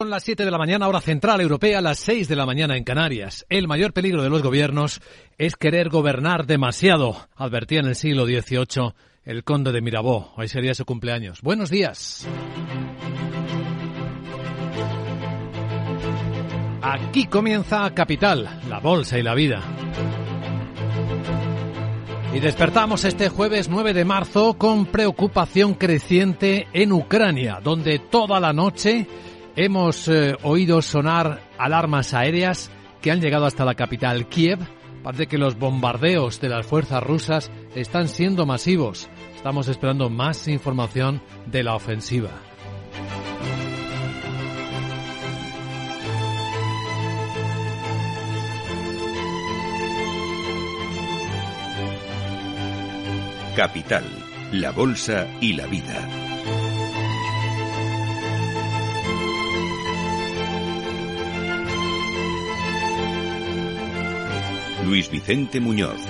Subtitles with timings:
[0.00, 2.84] Son las 7 de la mañana, hora central europea, las 6 de la mañana en
[2.84, 3.44] Canarias.
[3.48, 5.00] El mayor peligro de los gobiernos
[5.38, 8.92] es querer gobernar demasiado, advertía en el siglo XVIII
[9.24, 10.28] el conde de Mirabeau.
[10.36, 11.42] Hoy sería su cumpleaños.
[11.42, 12.28] Buenos días.
[16.80, 19.64] Aquí comienza Capital, la bolsa y la vida.
[22.32, 28.52] Y despertamos este jueves 9 de marzo con preocupación creciente en Ucrania, donde toda la
[28.52, 29.08] noche
[29.60, 32.70] Hemos eh, oído sonar alarmas aéreas
[33.02, 34.60] que han llegado hasta la capital Kiev.
[35.02, 39.10] Parece que los bombardeos de las fuerzas rusas están siendo masivos.
[39.34, 42.30] Estamos esperando más información de la ofensiva.
[53.56, 54.04] Capital,
[54.52, 56.27] la Bolsa y la Vida.
[64.88, 66.00] Luis Vicente Muñoz.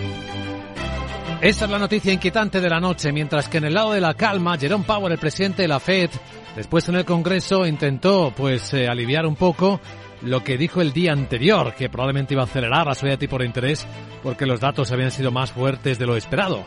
[1.41, 4.15] Esa es la noticia inquietante de la noche, mientras que en el lado de la
[4.15, 6.09] calma, Jerome Powell, el presidente de la Fed,
[6.55, 9.81] después en el Congreso intentó pues eh, aliviar un poco
[10.23, 13.37] lo que dijo el día anterior, que probablemente iba a acelerar la subida de tipo
[13.39, 13.85] de interés
[14.23, 16.65] porque los datos habían sido más fuertes de lo esperado.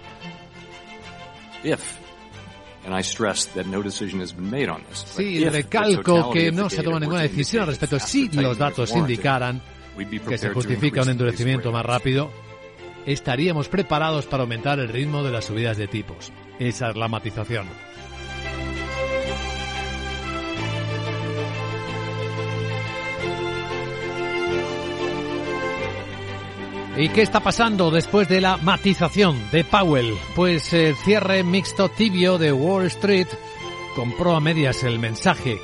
[5.16, 8.00] Sí, recalco que no se toma ninguna decisión al respecto.
[8.00, 9.62] Si los datos indicaran
[10.28, 12.32] que se justifica un endurecimiento más rápido,
[13.06, 16.32] estaríamos preparados para aumentar el ritmo de las subidas de tipos.
[16.60, 17.68] Esa es la matización.
[26.98, 30.14] ¿Y qué está pasando después de la matización de Powell?
[30.36, 33.28] Pues el cierre mixto tibio de Wall Street
[33.96, 35.60] compró a medias el mensaje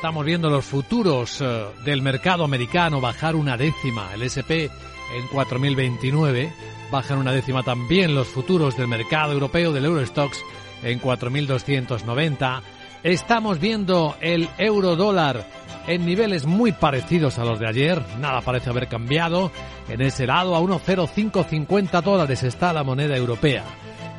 [0.00, 4.72] Estamos viendo los futuros eh, del mercado americano bajar una décima, el SP
[5.12, 6.50] en 4029,
[6.90, 10.42] bajan una décima también los futuros del mercado europeo del Eurostox
[10.82, 12.62] en 4290.
[13.02, 15.44] Estamos viendo el euro dólar
[15.86, 19.52] en niveles muy parecidos a los de ayer, nada parece haber cambiado.
[19.86, 23.64] En ese lado a 1,0550 dólares está la moneda europea.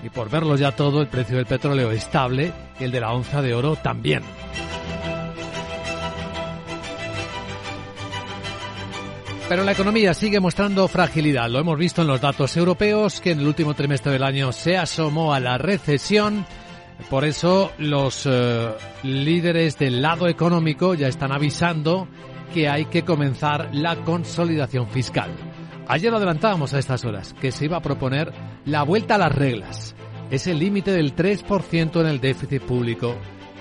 [0.03, 3.56] Y por verlo ya todo, el precio del petróleo estable, el de la onza de
[3.56, 4.22] oro también.
[9.51, 11.50] Pero la economía sigue mostrando fragilidad.
[11.50, 14.78] Lo hemos visto en los datos europeos, que en el último trimestre del año se
[14.78, 16.45] asomó a la recesión.
[17.09, 18.69] Por eso los eh,
[19.03, 22.07] líderes del lado económico ya están avisando
[22.53, 25.31] que hay que comenzar la consolidación fiscal.
[25.85, 28.31] Ayer lo adelantábamos a estas horas, que se iba a proponer
[28.63, 29.95] la vuelta a las reglas.
[30.29, 33.17] Ese límite del 3% en el déficit público,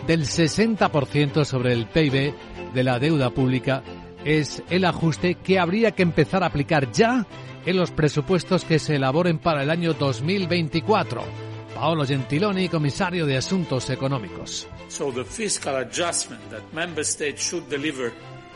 [0.06, 2.32] del 60% sobre el PIB
[2.74, 3.82] de la deuda pública
[4.24, 7.26] es el ajuste que habría que empezar a aplicar ya
[7.66, 11.22] en los presupuestos que se elaboren para el año 2024.
[11.74, 14.68] Paolo Gentiloni, comisario de Asuntos Económicos.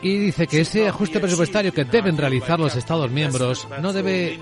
[0.01, 4.37] Y dice que ese ajuste presupuestario que deben realizar los Estados miembros no debe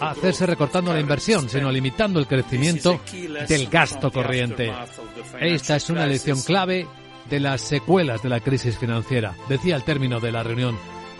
[0.00, 3.00] hacerse recortando la inversión, sino limitando el crecimiento
[3.46, 4.72] del gasto corriente.
[5.38, 6.86] Esta es una lección clave
[7.30, 10.78] de las secuelas de la crisis financiera, decía al término de la reunión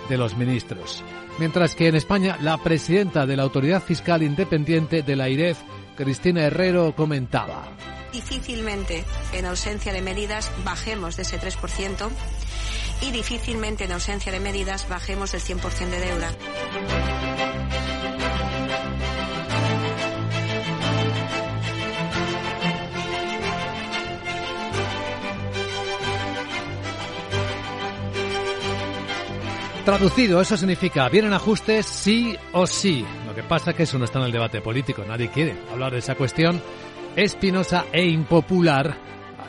[0.08, 1.02] de los ministros.
[1.38, 5.58] Mientras que en España, la presidenta de la Autoridad Fiscal Independiente de la IREF,
[5.96, 7.68] Cristina Herrero, comentaba.
[8.12, 12.08] Difícilmente, en ausencia de medidas, bajemos de ese 3%
[13.02, 17.23] y difícilmente, en ausencia de medidas, bajemos del 100% de deuda.
[29.84, 33.04] Traducido, eso significa, ¿vienen ajustes sí o sí?
[33.26, 35.92] Lo que pasa es que eso no está en el debate político, nadie quiere hablar
[35.92, 36.62] de esa cuestión
[37.16, 38.96] espinosa e impopular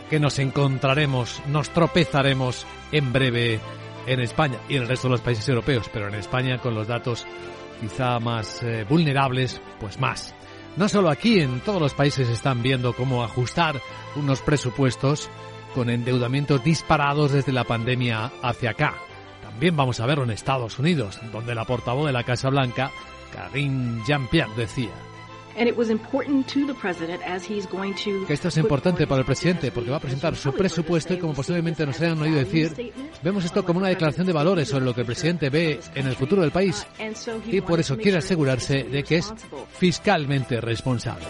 [0.09, 3.61] que nos encontraremos, nos tropezaremos en breve
[4.07, 6.87] en España y en el resto de los países europeos, pero en España con los
[6.87, 7.25] datos
[7.79, 10.35] quizá más eh, vulnerables, pues más.
[10.75, 13.79] No solo aquí, en todos los países están viendo cómo ajustar
[14.17, 15.29] unos presupuestos
[15.73, 18.95] con endeudamientos disparados desde la pandemia hacia acá.
[19.55, 22.91] También vamos a verlo en Estados Unidos, donde la portavoz de la Casa Blanca,
[23.31, 24.91] Karine Jean-Pierre, decía
[25.55, 25.69] que
[28.33, 31.85] esto es importante para el presidente porque va a presentar su presupuesto y como posiblemente
[31.85, 32.93] nos hayan oído decir,
[33.23, 36.17] vemos esto como una declaración de valores sobre lo que el presidente ve en el
[36.17, 36.85] futuro del país
[37.45, 39.33] y por eso quiere asegurarse de que es
[39.79, 41.23] fiscalmente responsable.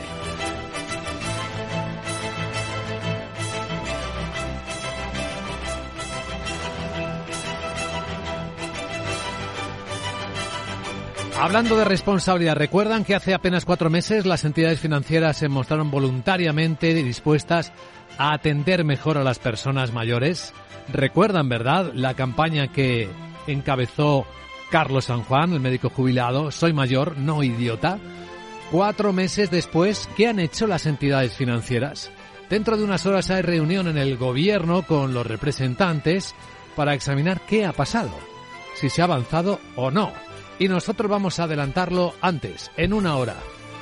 [11.38, 16.94] Hablando de responsabilidad, ¿recuerdan que hace apenas cuatro meses las entidades financieras se mostraron voluntariamente
[16.94, 17.74] dispuestas
[18.18, 20.54] a atender mejor a las personas mayores?
[20.92, 23.10] ¿Recuerdan, verdad, la campaña que
[23.48, 24.26] encabezó
[24.72, 26.52] Carlos San Juan, el médico jubilado?
[26.52, 28.00] Soy mayor, no idiota.
[28.72, 32.12] Cuatro meses después, ¿qué han hecho las entidades financieras?
[32.50, 36.34] Dentro de unas horas hay reunión en el gobierno con los representantes
[36.78, 38.12] para examinar qué ha pasado,
[38.76, 40.12] si se ha avanzado o no.
[40.58, 43.36] Y nosotros vamos a adelantarlo antes, en una hora,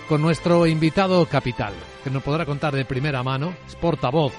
[0.10, 1.74] con nuestro invitado capital,
[2.04, 4.34] que nos podrá contar de primera mano, es portavoz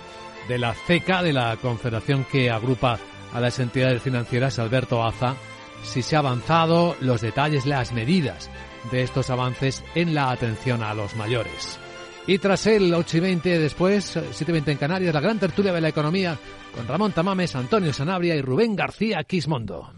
[0.49, 2.99] de la CECA, de la confederación que agrupa
[3.33, 5.37] a las entidades financieras, Alberto Aza,
[5.83, 8.51] si se ha avanzado, los detalles, las medidas
[8.91, 11.79] de estos avances en la atención a los mayores.
[12.27, 15.73] Y tras el 8 y 20 después, 7 y 20 en Canarias, la gran tertulia
[15.73, 16.39] de la economía
[16.75, 19.93] con Ramón Tamames, Antonio Sanabria y Rubén García Quismondo.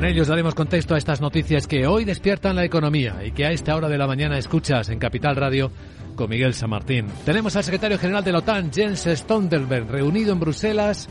[0.00, 3.52] Con ellos daremos contexto a estas noticias que hoy despiertan la economía y que a
[3.52, 5.70] esta hora de la mañana escuchas en Capital Radio
[6.16, 7.06] con Miguel San Martín.
[7.26, 11.06] Tenemos al secretario general de la OTAN, Jens Stoltenberg, reunido en Bruselas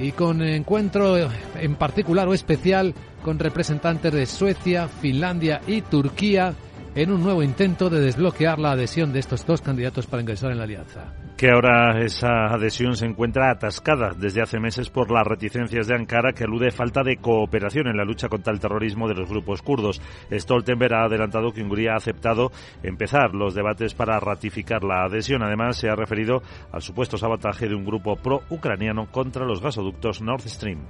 [0.00, 1.28] y con encuentro
[1.60, 6.54] en particular o especial con representantes de Suecia, Finlandia y Turquía
[6.94, 10.56] en un nuevo intento de desbloquear la adhesión de estos dos candidatos para ingresar en
[10.56, 15.86] la alianza que ahora esa adhesión se encuentra atascada desde hace meses por las reticencias
[15.86, 19.28] de Ankara que alude falta de cooperación en la lucha contra el terrorismo de los
[19.28, 20.00] grupos kurdos.
[20.30, 22.52] Stoltenberg ha adelantado que Hungría ha aceptado
[22.82, 25.42] empezar los debates para ratificar la adhesión.
[25.42, 30.42] Además, se ha referido al supuesto sabotaje de un grupo pro-ucraniano contra los gasoductos Nord
[30.48, 30.80] Stream.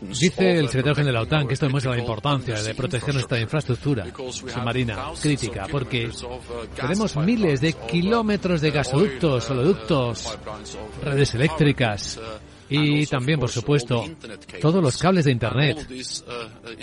[0.00, 3.40] Dice el secretario general de la OTAN que esto demuestra la importancia de proteger nuestra
[3.40, 6.10] infraestructura submarina crítica, porque
[6.74, 10.38] tenemos miles de kilómetros de gasoductos, oleoductos,
[11.02, 12.20] redes eléctricas,
[12.68, 14.04] y también, por supuesto,
[14.60, 15.88] todos los cables de Internet.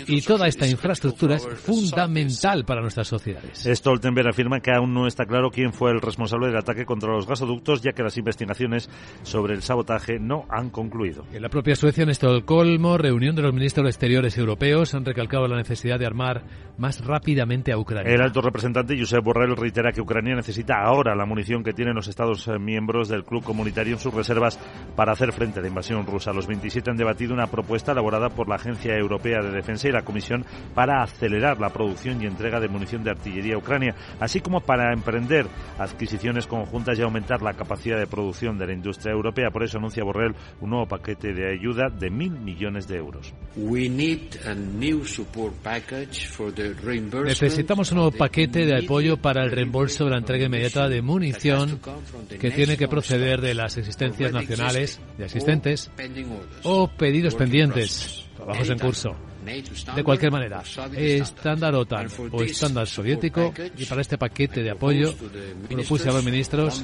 [0.06, 3.64] Y toda esta infraestructura es fundamental para nuestras sociedades.
[3.64, 7.26] Stoltenberg afirma que aún no está claro quién fue el responsable del ataque contra los
[7.26, 8.88] gasoductos, ya que las investigaciones
[9.22, 11.24] sobre el sabotaje no han concluido.
[11.32, 15.56] En la propia Suecia, en Estocolmo, reunión de los ministros exteriores europeos, han recalcado la
[15.56, 16.44] necesidad de armar
[16.78, 18.12] más rápidamente a Ucrania.
[18.12, 22.08] El alto representante Josep Borrell reitera que Ucrania necesita ahora la munición que tienen los
[22.08, 24.58] Estados miembros del club comunitario en sus reservas
[24.96, 26.32] para hacer frente a la invasión rusa.
[26.32, 30.02] Los 27 han debatido una propuesta elaborada por la Agencia Europea de Defensa y la
[30.02, 34.60] Comisión para acelerar la producción y entrega de munición de artillería a Ucrania, así como
[34.60, 35.46] para emprender
[35.78, 39.50] adquisiciones conjuntas y aumentar la capacidad de producción de la industria europea.
[39.50, 43.34] Por eso anuncia Borrell un nuevo paquete de ayuda de mil millones de euros.
[47.24, 51.80] Necesitamos un nuevo paquete de apoyo para el reembolso de la entrega inmediata de munición
[52.38, 55.24] que tiene que proceder de las existencias nacionales de
[56.62, 59.16] o pedidos pendientes, trabajos en curso.
[59.44, 60.62] De cualquier manera,
[60.96, 65.14] estándar OTAN o estándar soviético y para este paquete de apoyo
[65.68, 66.82] propuse a los ministros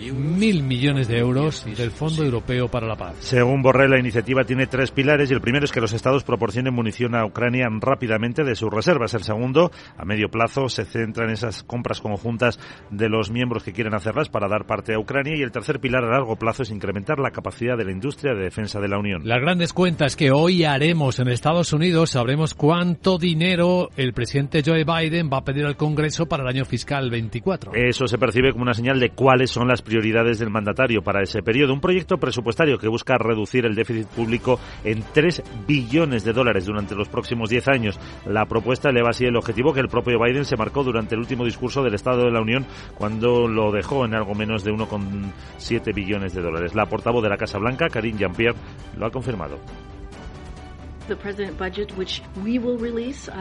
[0.00, 3.16] mil millones de euros del Fondo Europeo para la Paz.
[3.20, 6.72] Según Borrell, la iniciativa tiene tres pilares y el primero es que los estados proporcionen
[6.72, 9.12] munición a Ucrania rápidamente de sus reservas.
[9.12, 12.58] El segundo, a medio plazo, se centra en esas compras conjuntas
[12.90, 16.04] de los miembros que quieren hacerlas para dar parte a Ucrania y el tercer pilar
[16.04, 19.22] a largo plazo es incrementar la capacidad de la industria de defensa de la Unión.
[19.24, 24.84] Las grandes cuentas que hoy haremos en Estados Unidos sabremos cuánto dinero el presidente Joe
[24.84, 27.72] Biden va a pedir al Congreso para el año fiscal 24.
[27.74, 31.42] Eso se percibe como una señal de cuáles son las prioridades del mandatario para ese
[31.42, 31.72] periodo.
[31.72, 36.94] Un proyecto presupuestario que busca reducir el déficit público en 3 billones de dólares durante
[36.94, 37.98] los próximos 10 años.
[38.26, 41.44] La propuesta eleva así el objetivo que el propio Biden se marcó durante el último
[41.44, 46.32] discurso del Estado de la Unión cuando lo dejó en algo menos de 1,7 billones
[46.32, 46.76] de dólares.
[46.76, 48.56] La portavoz de la Casa Blanca, Karine Jean-Pierre,
[48.96, 49.58] lo ha confirmado.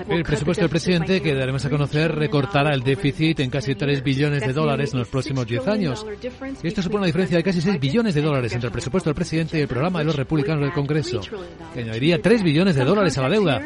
[0.09, 4.45] El presupuesto del presidente que daremos a conocer recortará el déficit en casi 3 billones
[4.45, 6.05] de dólares en los próximos 10 años.
[6.63, 9.15] Y esto supone una diferencia de casi 6 billones de dólares entre el presupuesto del
[9.15, 11.21] presidente y el programa de los republicanos del Congreso,
[11.73, 13.61] que añadiría 3 billones de dólares a la deuda.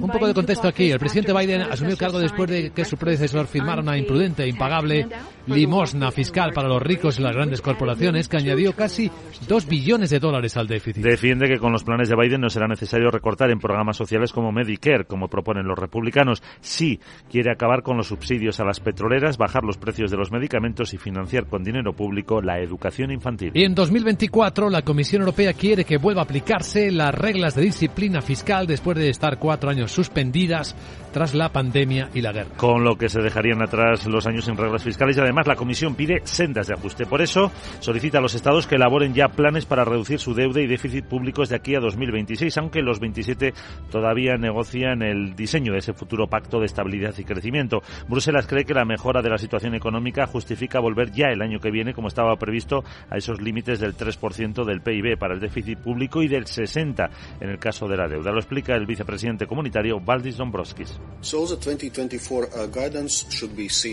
[0.00, 0.90] Un poco de contexto aquí.
[0.90, 4.48] El presidente Biden asumió el cargo después de que su predecesor firmara una imprudente e
[4.48, 5.06] impagable
[5.46, 9.10] limosna fiscal para los ricos y las grandes corporaciones que añadió casi
[9.48, 11.02] 2 billones de dólares al déficit.
[11.02, 14.52] Defiende que con los planes de Biden no será necesario recortar en programas sociales como
[14.52, 16.42] Medicare, como proponen los republicanos.
[16.60, 20.94] Sí quiere acabar con los subsidios a las petroleras, bajar los precios de los medicamentos
[20.94, 23.52] y financiar con dinero público la educación infantil.
[23.54, 28.20] Y en 2024 la Comisión Europea quiere que vuelva a aplicarse las reglas de disciplina
[28.20, 30.76] fiscal después de estar cuatro años suspendidas
[31.12, 32.50] tras la pandemia y la guerra.
[32.56, 35.56] Con lo que se dejarían atrás los años sin reglas fiscales y además Además, la
[35.56, 37.06] Comisión pide sendas de ajuste.
[37.06, 40.66] Por eso, solicita a los Estados que elaboren ya planes para reducir su deuda y
[40.66, 43.54] déficit públicos de aquí a 2026, aunque los 27
[43.90, 47.82] todavía negocian el diseño de ese futuro pacto de estabilidad y crecimiento.
[48.08, 51.70] Bruselas cree que la mejora de la situación económica justifica volver ya el año que
[51.70, 56.22] viene, como estaba previsto, a esos límites del 3% del PIB para el déficit público
[56.22, 57.08] y del 60%
[57.40, 58.32] en el caso de la deuda.
[58.32, 61.00] Lo explica el vicepresidente comunitario Valdis Dombrovskis.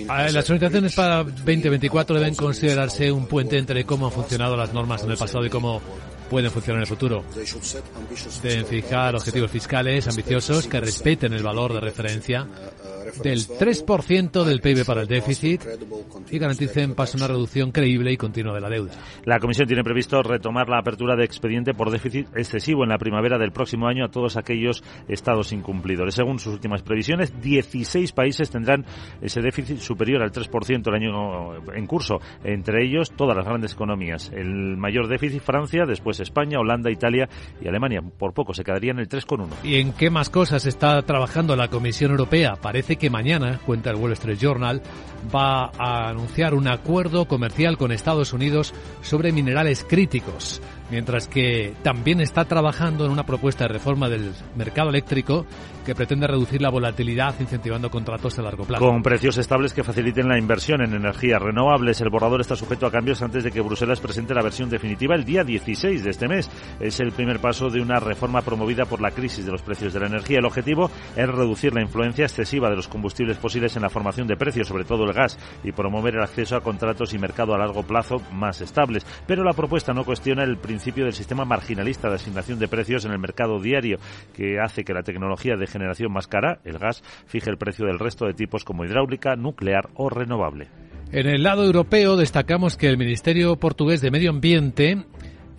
[0.10, 5.04] Ah, las orientaciones para 2024 deben considerarse un puente entre cómo han funcionado las normas
[5.04, 5.82] en el pasado y cómo
[6.30, 7.24] pueden funcionar en el futuro.
[8.44, 12.48] Deben fijar objetivos fiscales ambiciosos que respeten el valor de referencia
[13.24, 15.62] del 3% del PIB para el déficit
[16.30, 18.92] y garanticen paso una reducción creíble y continua de la deuda.
[19.26, 23.38] La Comisión tiene previsto retomar la apertura de expediente por déficit excesivo en la primavera
[23.38, 26.16] del próximo año a todos aquellos estados incumplidores.
[26.16, 28.86] Según sus últimas previsiones, 16 países tendrán
[29.22, 34.32] ese déficit superior al 3% el año en curso, entre ellos todas las grandes economías.
[34.34, 37.30] El mayor déficit Francia, después España, Holanda, Italia
[37.62, 38.02] y Alemania.
[38.02, 39.48] Por poco se quedarían el 3,1.
[39.64, 42.56] ¿Y en qué más cosas está trabajando la Comisión Europea?
[42.56, 44.82] Parece que mañana, cuenta el Wall Street Journal,
[45.34, 52.22] va a anunciar un acuerdo comercial con Estados Unidos sobre minerales críticos mientras que también
[52.22, 55.46] está trabajando en una propuesta de reforma del mercado eléctrico
[55.86, 58.84] que pretende reducir la volatilidad incentivando contratos a largo plazo.
[58.84, 62.92] Con precios estables que faciliten la inversión en energías renovables, el borrador está sujeto a
[62.92, 66.50] cambios antes de que Bruselas presente la versión definitiva el día 16 de este mes.
[66.80, 70.00] Es el primer paso de una reforma promovida por la crisis de los precios de
[70.00, 70.40] la energía.
[70.40, 74.38] El objetivo es reducir la influencia excesiva de los combustibles fósiles en la formación de
[74.38, 77.84] precios, sobre todo el gas, y promover el acceso a contratos y mercado a largo
[77.84, 79.06] plazo más estables.
[79.28, 83.12] Pero la propuesta no cuestiona el principio del sistema marginalista de asignación de precios en
[83.12, 84.00] el mercado diario,
[84.34, 88.00] que hace que la tecnología de generación más cara, el gas, fije el precio del
[88.00, 90.70] resto de tipos como hidráulica, nuclear o renovable.
[91.12, 95.06] En el lado europeo destacamos que el Ministerio Portugués de Medio Ambiente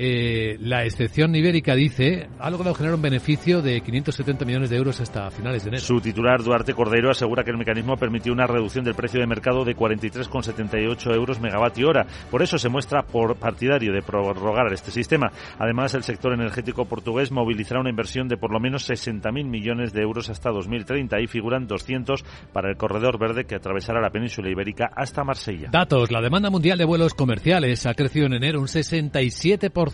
[0.03, 4.99] eh, la excepción ibérica dice ha logrado generar un beneficio de 570 millones de euros
[4.99, 5.85] hasta finales de enero.
[5.85, 9.63] Su titular, Duarte Cordero, asegura que el mecanismo permitió una reducción del precio de mercado
[9.63, 12.07] de 43,78 euros megavatio hora.
[12.31, 15.33] Por eso se muestra por partidario de prorrogar este sistema.
[15.59, 20.01] Además, el sector energético portugués movilizará una inversión de por lo menos 60.000 millones de
[20.01, 21.15] euros hasta 2030.
[21.17, 25.69] Ahí figuran 200 para el corredor verde que atravesará la península ibérica hasta Marsella.
[25.71, 26.11] Datos.
[26.11, 29.90] La demanda mundial de vuelos comerciales ha crecido en enero un 67%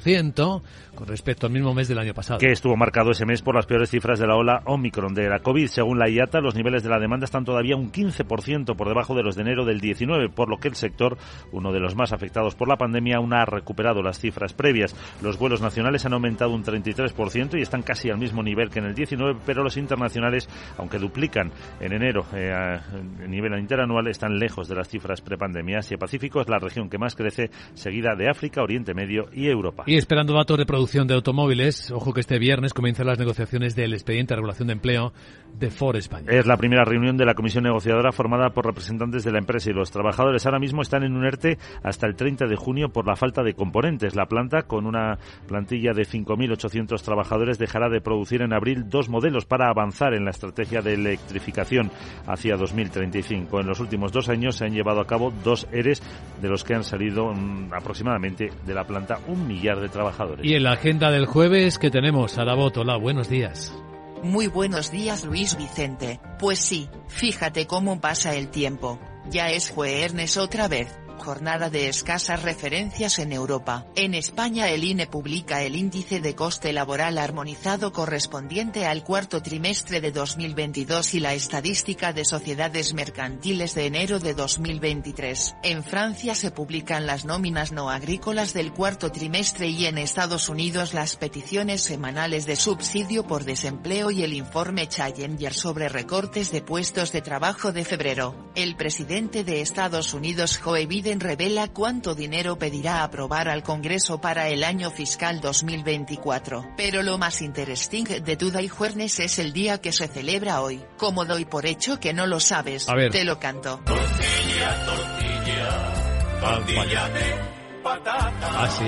[0.94, 2.38] con respecto al mismo mes del año pasado.
[2.38, 5.40] Que estuvo marcado ese mes por las peores cifras de la ola Omicron de la
[5.40, 5.66] COVID.
[5.66, 9.22] Según la IATA, los niveles de la demanda están todavía un 15% por debajo de
[9.22, 11.18] los de enero del 19, por lo que el sector,
[11.52, 14.96] uno de los más afectados por la pandemia, aún ha recuperado las cifras previas.
[15.22, 18.86] Los vuelos nacionales han aumentado un 33% y están casi al mismo nivel que en
[18.86, 20.48] el 19, pero los internacionales,
[20.78, 25.78] aunque duplican en enero eh, a nivel interanual, están lejos de las cifras prepandemia.
[25.78, 29.75] Asia Pacífico es la región que más crece, seguida de África, Oriente Medio y Europa.
[29.84, 33.92] Y esperando datos de producción de automóviles, ojo que este viernes comienzan las negociaciones del
[33.92, 35.12] expediente de regulación de empleo
[35.58, 36.26] de Ford España.
[36.30, 39.74] Es la primera reunión de la comisión negociadora formada por representantes de la empresa y
[39.74, 40.44] los trabajadores.
[40.44, 43.54] Ahora mismo están en un ERTE hasta el 30 de junio por la falta de
[43.54, 44.16] componentes.
[44.16, 49.46] La planta, con una plantilla de 5.800 trabajadores, dejará de producir en abril dos modelos
[49.46, 51.90] para avanzar en la estrategia de electrificación
[52.26, 53.60] hacia 2035.
[53.60, 56.02] En los últimos dos años se han llevado a cabo dos ERES,
[56.40, 60.46] de los que han salido mm, aproximadamente de la planta un millar de trabajadores.
[60.46, 63.74] Y en la agenda del jueves que tenemos, Arabot, hola, buenos días.
[64.22, 70.36] Muy buenos días Luis Vicente, pues sí, fíjate cómo pasa el tiempo, ya es jueves
[70.36, 73.86] otra vez jornada de escasas referencias en Europa.
[73.96, 80.00] En España el INE publica el índice de coste laboral armonizado correspondiente al cuarto trimestre
[80.00, 85.56] de 2022 y la estadística de sociedades mercantiles de enero de 2023.
[85.62, 90.94] En Francia se publican las nóminas no agrícolas del cuarto trimestre y en Estados Unidos
[90.94, 97.12] las peticiones semanales de subsidio por desempleo y el informe Challenger sobre recortes de puestos
[97.12, 98.50] de trabajo de febrero.
[98.54, 104.48] El presidente de Estados Unidos Joe Biden revela cuánto dinero pedirá aprobar al Congreso para
[104.48, 106.74] el año fiscal 2024.
[106.76, 110.82] Pero lo más interesante de Today Juernes es el día que se celebra hoy.
[110.96, 113.80] Como doy por hecho que no lo sabes, te lo canto.
[113.84, 117.55] Tortilla, tortilla, tortilla de
[117.86, 118.32] patata.
[118.42, 118.84] ¿Ah, sí?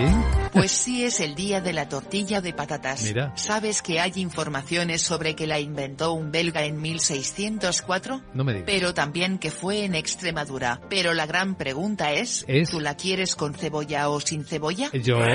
[0.52, 3.04] Pues sí es el día de la tortilla de patatas.
[3.04, 3.32] Mira.
[3.36, 8.22] ¿Sabes que hay informaciones sobre que la inventó un belga en 1604?
[8.34, 8.66] No me digas.
[8.66, 10.80] Pero también que fue en Extremadura.
[10.88, 12.70] Pero la gran pregunta es, ¿Es?
[12.70, 14.90] ¿tú la quieres con cebolla o sin cebolla?
[14.92, 15.18] Yo.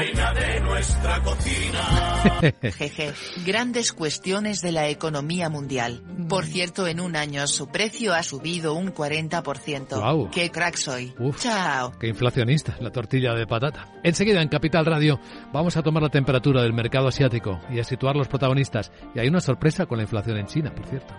[2.61, 3.13] Jeje,
[3.45, 6.03] grandes cuestiones de la economía mundial.
[6.27, 9.99] Por cierto, en un año su precio ha subido un 40%.
[9.99, 10.29] Guau.
[10.31, 11.13] ¡Qué crack soy!
[11.19, 11.41] Uf.
[11.41, 11.93] Chao.
[11.99, 13.45] Qué inflacionista, la tortilla de
[14.03, 15.19] Enseguida en Capital Radio
[15.51, 18.91] vamos a tomar la temperatura del mercado asiático y a situar los protagonistas.
[19.13, 21.13] Y hay una sorpresa con la inflación en China, por cierto.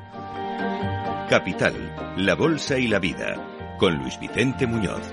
[1.28, 1.74] Capital,
[2.18, 5.12] la Bolsa y la Vida, con Luis Vicente Muñoz.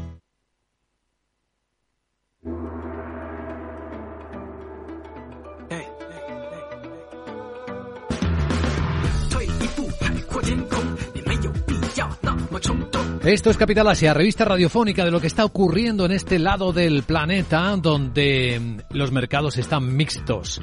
[13.23, 17.03] Esto es Capital Asia, revista radiofónica de lo que está ocurriendo en este lado del
[17.03, 20.59] planeta, donde mm, los mercados están mixtos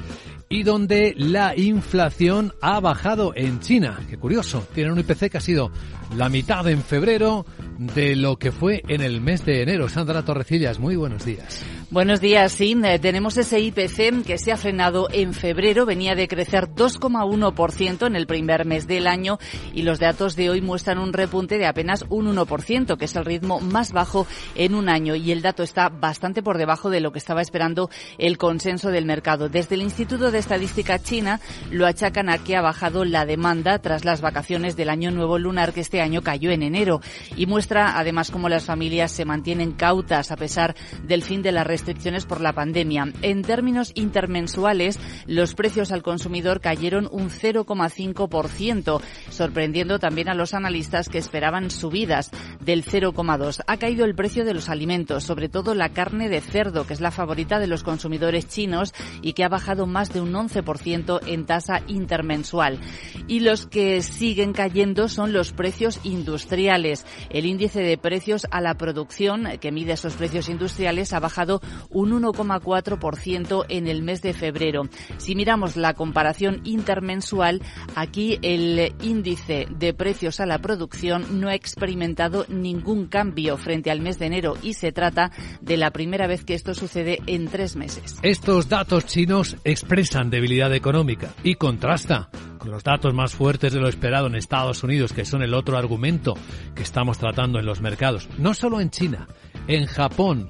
[0.49, 4.01] y donde la inflación ha bajado en China.
[4.09, 5.71] Qué curioso, tienen un IPC que ha sido
[6.15, 7.45] la mitad en febrero
[7.77, 9.89] de lo que fue en el mes de enero.
[9.89, 11.63] Sandra Torrecillas, muy buenos días.
[11.91, 12.75] Buenos días, sí.
[12.83, 18.15] eh, Tenemos ese IPC que se ha frenado en febrero, venía de crecer 2,1% en
[18.15, 19.39] el primer mes del año
[19.73, 23.25] y los datos de hoy muestran un repunte de apenas un 1%, que es el
[23.25, 27.11] ritmo más bajo en un año y el dato está bastante por debajo de lo
[27.11, 27.89] que estaba esperando
[28.19, 29.49] el consenso del mercado.
[29.49, 31.39] Desde el Instituto de Estadística China
[31.71, 35.73] lo achacan a que ha bajado la demanda tras las vacaciones del año nuevo lunar
[35.73, 37.01] que este año cayó en enero
[37.35, 41.67] y muestra además cómo las familias se mantienen cautas a pesar del fin de las
[41.67, 43.11] restricciones por la pandemia.
[43.21, 51.09] En términos intermensuales, los precios al consumidor cayeron un 0,5%, sorprendiendo también a los analistas
[51.09, 53.63] que esperaban subidas del 0,2.
[53.67, 57.01] Ha caído el precio de los alimentos, sobre todo la carne de cerdo, que es
[57.01, 61.45] la favorita de los consumidores chinos y que ha bajado más de un 11% en
[61.45, 62.79] tasa intermensual.
[63.27, 67.05] Y los que siguen cayendo son los precios industriales.
[67.29, 72.11] El índice de precios a la producción, que mide esos precios industriales, ha bajado un
[72.11, 74.83] 1,4% en el mes de febrero.
[75.17, 77.61] Si miramos la comparación intermensual,
[77.95, 84.01] aquí el índice de precios a la producción no ha experimentado ningún cambio frente al
[84.01, 87.75] mes de enero y se trata de la primera vez que esto sucede en tres
[87.75, 88.17] meses.
[88.21, 93.87] Estos datos chinos expresan debilidad económica y contrasta con los datos más fuertes de lo
[93.87, 96.35] esperado en Estados Unidos, que son el otro argumento
[96.75, 98.29] que estamos tratando en los mercados.
[98.37, 99.27] No solo en China,
[99.67, 100.49] en Japón,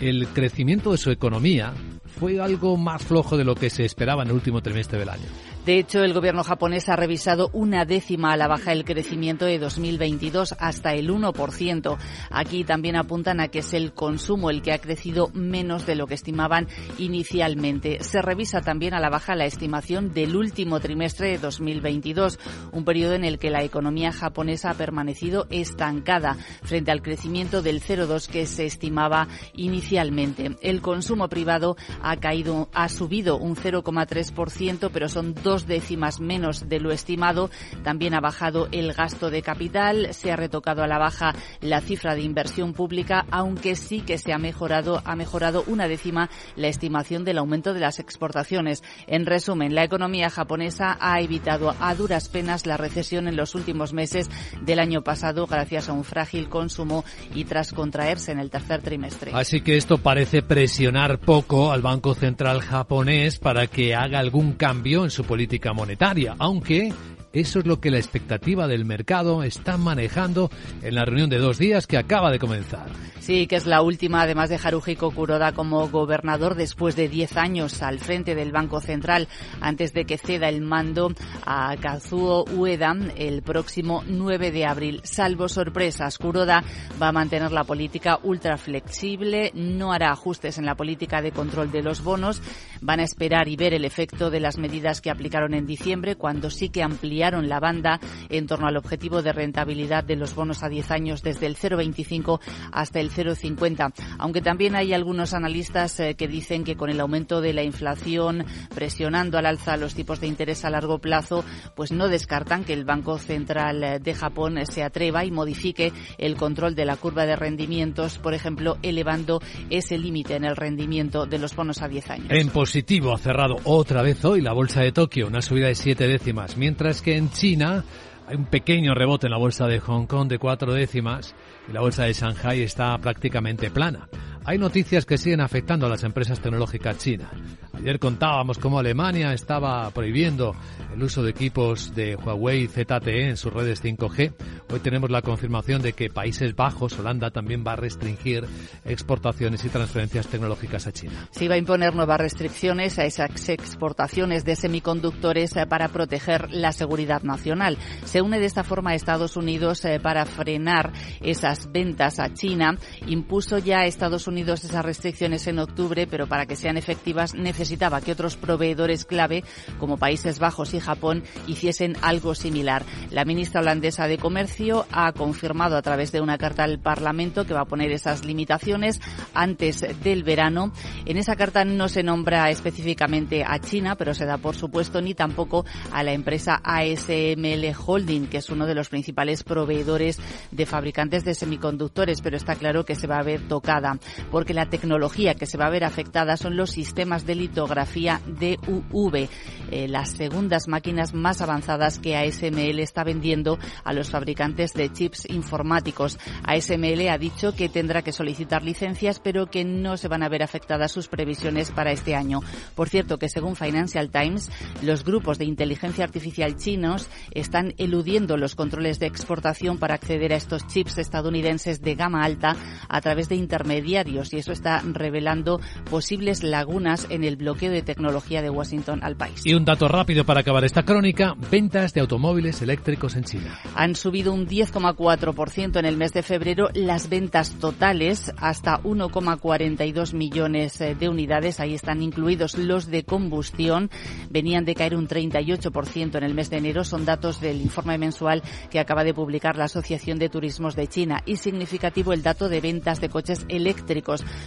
[0.00, 1.72] el crecimiento de su economía
[2.18, 5.26] fue algo más flojo de lo que se esperaba en el último trimestre del año.
[5.70, 9.60] De hecho, el gobierno japonés ha revisado una décima a la baja el crecimiento de
[9.60, 11.96] 2022 hasta el 1%.
[12.28, 16.08] Aquí también apuntan a que es el consumo el que ha crecido menos de lo
[16.08, 16.66] que estimaban
[16.98, 18.02] inicialmente.
[18.02, 22.40] Se revisa también a la baja la estimación del último trimestre de 2022,
[22.72, 27.80] un periodo en el que la economía japonesa ha permanecido estancada frente al crecimiento del
[27.80, 30.56] 0,2 que se estimaba inicialmente.
[30.62, 36.80] El consumo privado ha caído, ha subido un 0,3%, pero son dos décimas menos de
[36.80, 37.50] lo estimado.
[37.82, 42.14] También ha bajado el gasto de capital, se ha retocado a la baja la cifra
[42.14, 47.24] de inversión pública, aunque sí que se ha mejorado, ha mejorado una décima la estimación
[47.24, 48.82] del aumento de las exportaciones.
[49.06, 53.92] En resumen, la economía japonesa ha evitado a duras penas la recesión en los últimos
[53.92, 54.30] meses
[54.62, 59.32] del año pasado gracias a un frágil consumo y tras contraerse en el tercer trimestre.
[59.34, 65.04] Así que esto parece presionar poco al Banco Central japonés para que haga algún cambio
[65.04, 65.39] en su política
[65.74, 66.92] monetaria, aunque
[67.32, 70.50] Eso es lo que la expectativa del mercado está manejando
[70.82, 72.88] en la reunión de dos días que acaba de comenzar.
[73.30, 77.80] Sí, que es la última, además de Haruhiko Kuroda como gobernador después de 10 años
[77.80, 79.28] al frente del Banco Central,
[79.60, 81.12] antes de que ceda el mando
[81.46, 85.00] a Kazuo Ueda el próximo 9 de abril.
[85.04, 86.64] Salvo sorpresas, Kuroda
[87.00, 91.70] va a mantener la política ultra flexible, no hará ajustes en la política de control
[91.70, 92.42] de los bonos,
[92.80, 96.50] van a esperar y ver el efecto de las medidas que aplicaron en diciembre, cuando
[96.50, 100.68] sí que ampliaron la banda en torno al objetivo de rentabilidad de los bonos a
[100.68, 102.40] 10 años desde el 0,25
[102.72, 103.92] hasta el 0,50.
[104.18, 108.44] Aunque también hay algunos analistas eh, que dicen que con el aumento de la inflación
[108.74, 112.84] presionando al alza los tipos de interés a largo plazo, pues no descartan que el
[112.84, 117.36] Banco Central eh, de Japón se atreva y modifique el control de la curva de
[117.36, 122.26] rendimientos, por ejemplo, elevando ese límite en el rendimiento de los bonos a 10 años.
[122.30, 126.06] En positivo ha cerrado otra vez hoy la bolsa de Tokio, una subida de siete
[126.06, 127.84] décimas, mientras que en China
[128.26, 131.80] hay un pequeño rebote en la bolsa de Hong Kong de cuatro décimas y la
[131.80, 134.08] bolsa de Shanghai está prácticamente plana.
[134.50, 137.30] Hay noticias que siguen afectando a las empresas tecnológicas chinas.
[137.72, 140.56] Ayer contábamos cómo Alemania estaba prohibiendo
[140.92, 144.34] el uso de equipos de Huawei ZTE en sus redes 5G.
[144.72, 148.44] Hoy tenemos la confirmación de que Países Bajos, Holanda, también va a restringir
[148.84, 151.28] exportaciones y transferencias tecnológicas a China.
[151.30, 156.72] Sí, va a imponer nuevas restricciones a esas exportaciones de semiconductores eh, para proteger la
[156.72, 157.78] seguridad nacional.
[158.04, 162.76] Se une de esta forma a Estados Unidos eh, para frenar esas ventas a China.
[163.06, 168.12] Impuso ya Estados Unidos esas restricciones en octubre, pero para que sean efectivas necesitaba que
[168.12, 169.44] otros proveedores clave,
[169.78, 172.82] como Países Bajos y Japón, hiciesen algo similar.
[173.10, 177.52] La ministra holandesa de Comercio ha confirmado a través de una carta al Parlamento que
[177.52, 179.00] va a poner esas limitaciones
[179.34, 180.72] antes del verano.
[181.04, 185.14] En esa carta no se nombra específicamente a China, pero se da por supuesto ni
[185.14, 190.18] tampoco a la empresa ASML Holding, que es uno de los principales proveedores
[190.50, 193.98] de fabricantes de semiconductores, pero está claro que se va a ver tocada,
[194.30, 199.28] porque la tecnología que se va a ver afectada son los sistemas de litografía DUV,
[199.70, 205.28] eh, las segundas máquinas más avanzadas que ASML está vendiendo a los fabricantes de chips
[205.30, 206.18] informáticos.
[206.44, 210.42] ASML ha dicho que tendrá que solicitar licencias, pero que no se van a ver
[210.42, 212.40] afectadas sus previsiones para este año.
[212.74, 214.50] Por cierto, que según Financial Times,
[214.82, 220.36] los grupos de inteligencia artificial chinos están eludiendo los controles de exportación para acceder a
[220.36, 222.56] estos chips estadounidenses de gama alta
[222.88, 228.42] a través de intermediarios y eso está revelando posibles lagunas en el bloqueo de tecnología
[228.42, 229.42] de Washington al país.
[229.44, 233.58] Y un dato rápido para acabar esta crónica, ventas de automóviles eléctricos en China.
[233.74, 240.80] Han subido un 10,4% en el mes de febrero las ventas totales hasta 1,42 millones
[240.80, 241.60] eh, de unidades.
[241.60, 243.90] Ahí están incluidos los de combustión.
[244.30, 246.84] Venían de caer un 38% en el mes de enero.
[246.84, 251.22] Son datos del informe mensual que acaba de publicar la Asociación de Turismos de China.
[251.26, 253.99] Y significativo el dato de ventas de coches eléctricos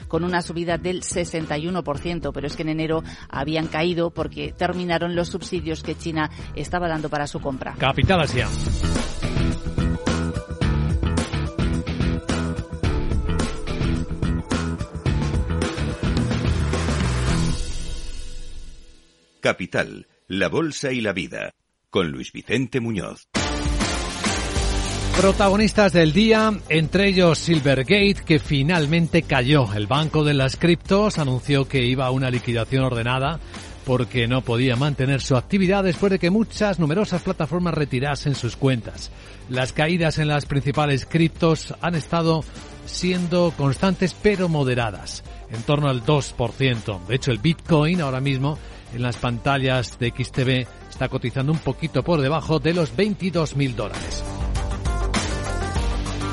[0.07, 2.31] con una subida del 61%.
[2.33, 7.09] Pero es que en enero habían caído porque terminaron los subsidios que China estaba dando
[7.09, 7.75] para su compra.
[7.77, 8.47] Capital Asia.
[19.43, 21.53] Capital, la Bolsa y la Vida,
[21.89, 23.27] con Luis Vicente Muñoz.
[25.17, 29.71] Protagonistas del día, entre ellos Silvergate, que finalmente cayó.
[29.73, 33.39] El banco de las criptos anunció que iba a una liquidación ordenada
[33.85, 39.11] porque no podía mantener su actividad después de que muchas numerosas plataformas retirasen sus cuentas.
[39.49, 42.43] Las caídas en las principales criptos han estado
[42.85, 47.05] siendo constantes pero moderadas, en torno al 2%.
[47.05, 48.57] De hecho, el Bitcoin ahora mismo
[48.93, 54.23] en las pantallas de XTV está cotizando un poquito por debajo de los 22.000 dólares.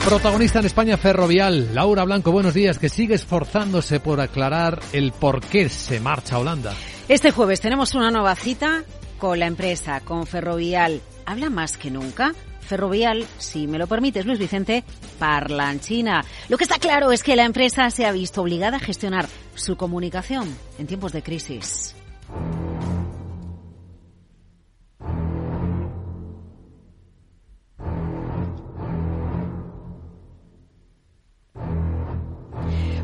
[0.04, 5.40] Protagonista en España Ferrovial, Laura Blanco, buenos días, que sigue esforzándose por aclarar el por
[5.40, 6.74] qué se marcha a Holanda.
[7.08, 8.82] Este jueves tenemos una nueva cita
[9.18, 11.00] con la empresa, con Ferrovial.
[11.26, 12.34] Habla más que nunca.
[12.60, 14.84] Ferrovial, si me lo permites, Luis Vicente,
[15.18, 16.24] parla en China.
[16.48, 19.76] Lo que está claro es que la empresa se ha visto obligada a gestionar su
[19.76, 21.94] comunicación en tiempos de crisis.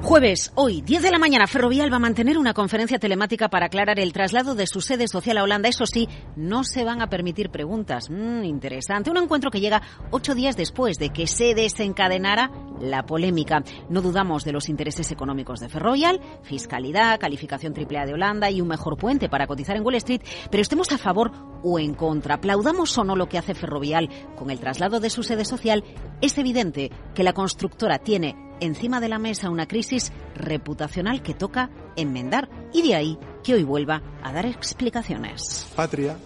[0.06, 3.98] Jueves, hoy, 10 de la mañana, Ferrovial va a mantener una conferencia telemática para aclarar
[3.98, 5.68] el traslado de su sede social a Holanda.
[5.68, 8.08] Eso sí, no se van a permitir preguntas.
[8.08, 9.10] Mm, interesante.
[9.10, 13.64] Un encuentro que llega ocho días después de que se desencadenara la polémica.
[13.88, 18.68] No dudamos de los intereses económicos de Ferrovial, fiscalidad, calificación AAA de Holanda y un
[18.68, 21.32] mejor puente para cotizar en Wall Street, pero estemos a favor
[21.64, 22.36] o en contra.
[22.36, 25.82] Aplaudamos o no lo que hace Ferrovial con el traslado de su sede social,
[26.20, 31.70] es evidente que la constructora tiene encima de la mesa una crisis reputacional que toca
[31.96, 35.70] enmendar y de ahí que hoy vuelva a dar explicaciones.
[35.74, 36.16] Patria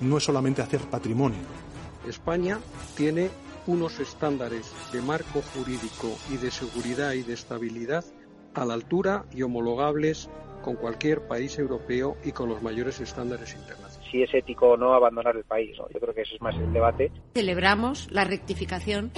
[0.00, 1.40] no es solamente hacer patrimonio.
[2.08, 2.58] España
[2.96, 3.30] tiene
[3.66, 8.04] unos estándares de marco jurídico y de seguridad y de estabilidad
[8.54, 10.28] a la altura y homologables
[10.62, 13.79] con cualquier país europeo y con los mayores estándares internacionales
[14.10, 15.76] si es ético o no abandonar el país.
[15.76, 17.10] Yo creo que eso es más el debate.
[17.34, 19.12] Celebramos la rectificación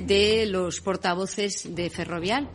[0.00, 2.48] de los portavoces de Ferrovial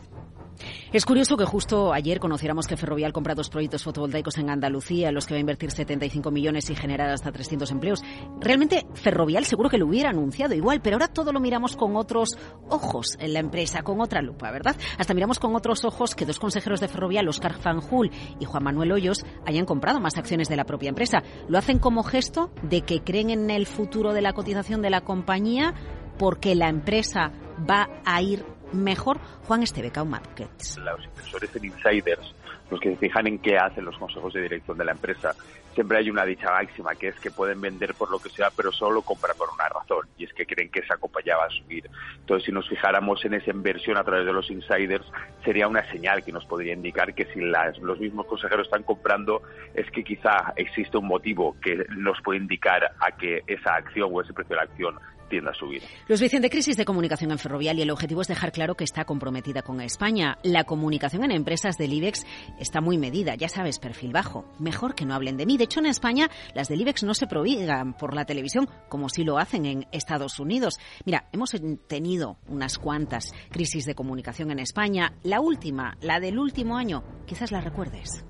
[0.92, 5.14] es curioso que justo ayer conociéramos que Ferrovial compra dos proyectos fotovoltaicos en Andalucía, en
[5.14, 8.02] los que va a invertir 75 millones y generar hasta 300 empleos.
[8.40, 12.38] Realmente Ferrovial seguro que lo hubiera anunciado igual, pero ahora todo lo miramos con otros
[12.68, 14.76] ojos en la empresa, con otra lupa, ¿verdad?
[14.98, 18.92] Hasta miramos con otros ojos que dos consejeros de Ferrovial, Oscar Fanjul y Juan Manuel
[18.92, 21.22] Hoyos, hayan comprado más acciones de la propia empresa.
[21.48, 25.00] Lo hacen como gesto de que creen en el futuro de la cotización de la
[25.00, 25.74] compañía
[26.18, 27.32] porque la empresa
[27.68, 30.78] va a ir mejor Juan Estebeca Markets.
[30.78, 32.34] Los inversores en insiders,
[32.70, 35.34] los que se fijan en qué hacen los consejos de dirección de la empresa,
[35.76, 38.72] siempre hay una dicha máxima que es que pueden vender por lo que sea, pero
[38.72, 41.88] solo compran por una razón, y es que creen que esa compañía va a subir.
[42.18, 45.04] Entonces, si nos fijáramos en esa inversión a través de los insiders,
[45.44, 49.42] sería una señal que nos podría indicar que si las, los mismos consejeros están comprando,
[49.74, 54.22] es que quizá existe un motivo que nos puede indicar a que esa acción o
[54.22, 55.82] ese precio de la acción tienda a subir.
[56.08, 59.04] Los de crisis de comunicación en Ferrovial y el objetivo es dejar claro que está
[59.04, 60.38] comprometida con España.
[60.42, 62.26] La comunicación en empresas del IBEX
[62.58, 64.44] está muy medida, ya sabes, perfil bajo.
[64.58, 65.56] Mejor que no hablen de mí.
[65.56, 69.24] De hecho, en España las del IBEX no se prohíban por la televisión como sí
[69.24, 70.78] lo hacen en Estados Unidos.
[71.04, 71.54] Mira, hemos
[71.86, 75.14] tenido unas cuantas crisis de comunicación en España.
[75.22, 78.24] La última, la del último año, quizás la recuerdes.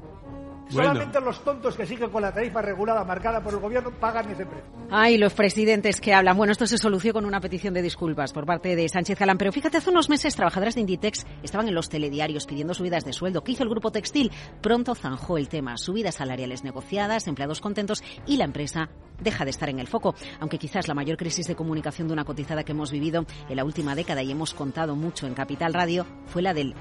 [0.68, 4.44] Solamente los tontos que siguen con la tarifa regulada marcada por el gobierno pagan ese
[4.44, 4.70] precio.
[4.90, 6.36] Ay, los presidentes que hablan.
[6.36, 9.38] Bueno, esto se solucionó con una petición de disculpas por parte de Sánchez Galán.
[9.38, 13.12] Pero fíjate, hace unos meses trabajadoras de Inditex estaban en los telediarios pidiendo subidas de
[13.12, 13.42] sueldo.
[13.42, 14.32] ¿Qué hizo el grupo textil?
[14.60, 15.76] Pronto zanjó el tema.
[15.76, 18.88] Subidas salariales negociadas, empleados contentos y la empresa
[19.20, 20.14] deja de estar en el foco.
[20.40, 23.64] Aunque quizás la mayor crisis de comunicación de una cotizada que hemos vivido en la
[23.64, 26.74] última década y hemos contado mucho en Capital Radio fue la del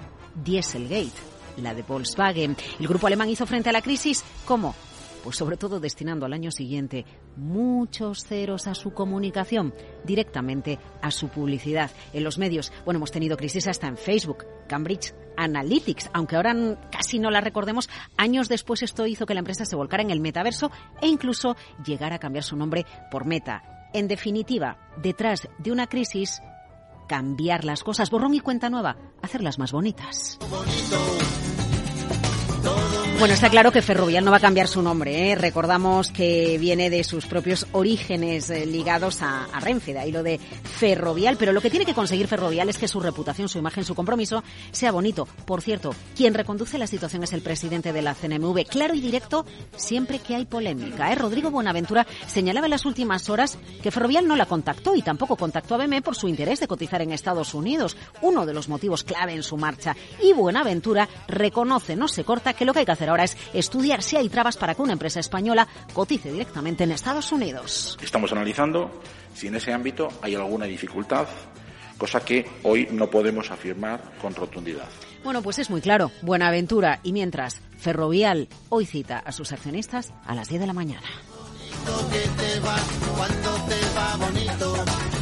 [0.43, 2.55] Dieselgate la de Volkswagen.
[2.79, 4.75] El grupo alemán hizo frente a la crisis, ¿cómo?
[5.23, 7.03] Pues sobre todo destinando al año siguiente
[7.35, 12.71] muchos ceros a su comunicación, directamente a su publicidad en los medios.
[12.85, 17.89] Bueno, hemos tenido crisis hasta en Facebook, Cambridge Analytics, aunque ahora casi no la recordemos,
[18.17, 22.17] años después esto hizo que la empresa se volcara en el metaverso e incluso llegara
[22.17, 23.63] a cambiar su nombre por Meta.
[23.93, 26.39] En definitiva, detrás de una crisis
[27.07, 30.39] cambiar las cosas, borrón y cuenta nueva, hacerlas más bonitas.
[33.17, 35.31] Bueno, está claro que Ferrovial no va a cambiar su nombre.
[35.31, 35.35] ¿eh?
[35.35, 40.21] Recordamos que viene de sus propios orígenes eh, ligados a, a, Renfe, de ahí lo
[40.21, 41.37] de Ferrovial.
[41.39, 44.43] Pero lo que tiene que conseguir Ferrovial es que su reputación, su imagen, su compromiso
[44.71, 45.29] sea bonito.
[45.45, 48.65] Por cierto, quien reconduce la situación es el presidente de la CNMV.
[48.67, 49.45] Claro y directo
[49.77, 51.11] siempre que hay polémica.
[51.11, 51.15] ¿eh?
[51.15, 55.75] Rodrigo Buenaventura señalaba en las últimas horas que Ferrovial no la contactó y tampoco contactó
[55.75, 57.95] a BME por su interés de cotizar en Estados Unidos.
[58.21, 59.95] Uno de los motivos clave en su marcha.
[60.21, 64.01] Y Buenaventura reconoce, no se corta, que lo que hay que hacer ahora es estudiar
[64.01, 67.97] si hay trabas para que una empresa española cotice directamente en Estados Unidos.
[68.01, 69.01] Estamos analizando
[69.33, 71.27] si en ese ámbito hay alguna dificultad,
[71.97, 74.87] cosa que hoy no podemos afirmar con rotundidad.
[75.23, 76.11] Bueno, pues es muy claro.
[76.21, 76.99] Buenaventura.
[77.03, 81.07] Y mientras, Ferrovial hoy cita a sus accionistas a las 10 de la mañana.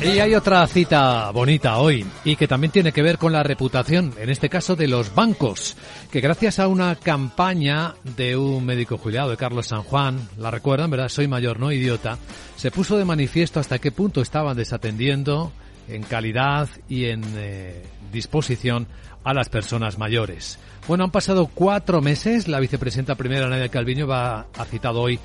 [0.03, 4.13] Y hay otra cita bonita hoy y que también tiene que ver con la reputación,
[4.17, 5.77] en este caso de los bancos,
[6.11, 10.91] que gracias a una campaña de un médico jubilado de Carlos San Juan, la recuerdan,
[10.91, 11.07] ¿verdad?
[11.07, 12.17] Soy mayor, no idiota,
[12.57, 15.53] se puso de manifiesto hasta qué punto estaban desatendiendo
[15.87, 18.87] en calidad y en eh, disposición
[19.23, 20.59] a las personas mayores.
[20.85, 22.49] Bueno, han pasado cuatro meses.
[22.49, 25.17] La vicepresidenta primera, Nadia Calviño, va, ha citado hoy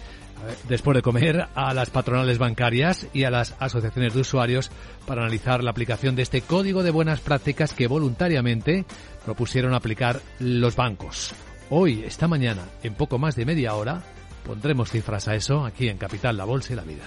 [0.68, 4.70] después de comer a las patronales bancarias y a las asociaciones de usuarios
[5.06, 8.84] para analizar la aplicación de este código de buenas prácticas que voluntariamente
[9.24, 11.34] propusieron aplicar los bancos.
[11.70, 14.02] Hoy, esta mañana, en poco más de media hora,
[14.44, 17.04] pondremos cifras a eso aquí en Capital, la Bolsa y la Vida.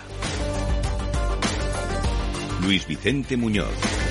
[2.63, 4.10] Luis Vicente Muñoz.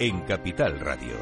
[0.00, 1.14] en Capital Radio.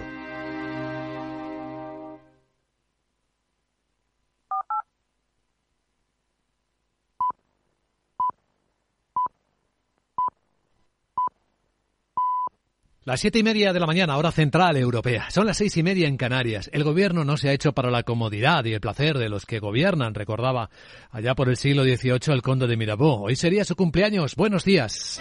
[13.04, 15.28] Las siete y media de la mañana, hora central europea.
[15.30, 16.70] Son las seis y media en Canarias.
[16.72, 19.58] El gobierno no se ha hecho para la comodidad y el placer de los que
[19.58, 20.70] gobiernan, recordaba
[21.10, 23.24] allá por el siglo XVIII el conde de Mirabeau.
[23.24, 24.36] Hoy sería su cumpleaños.
[24.36, 25.20] Buenos días.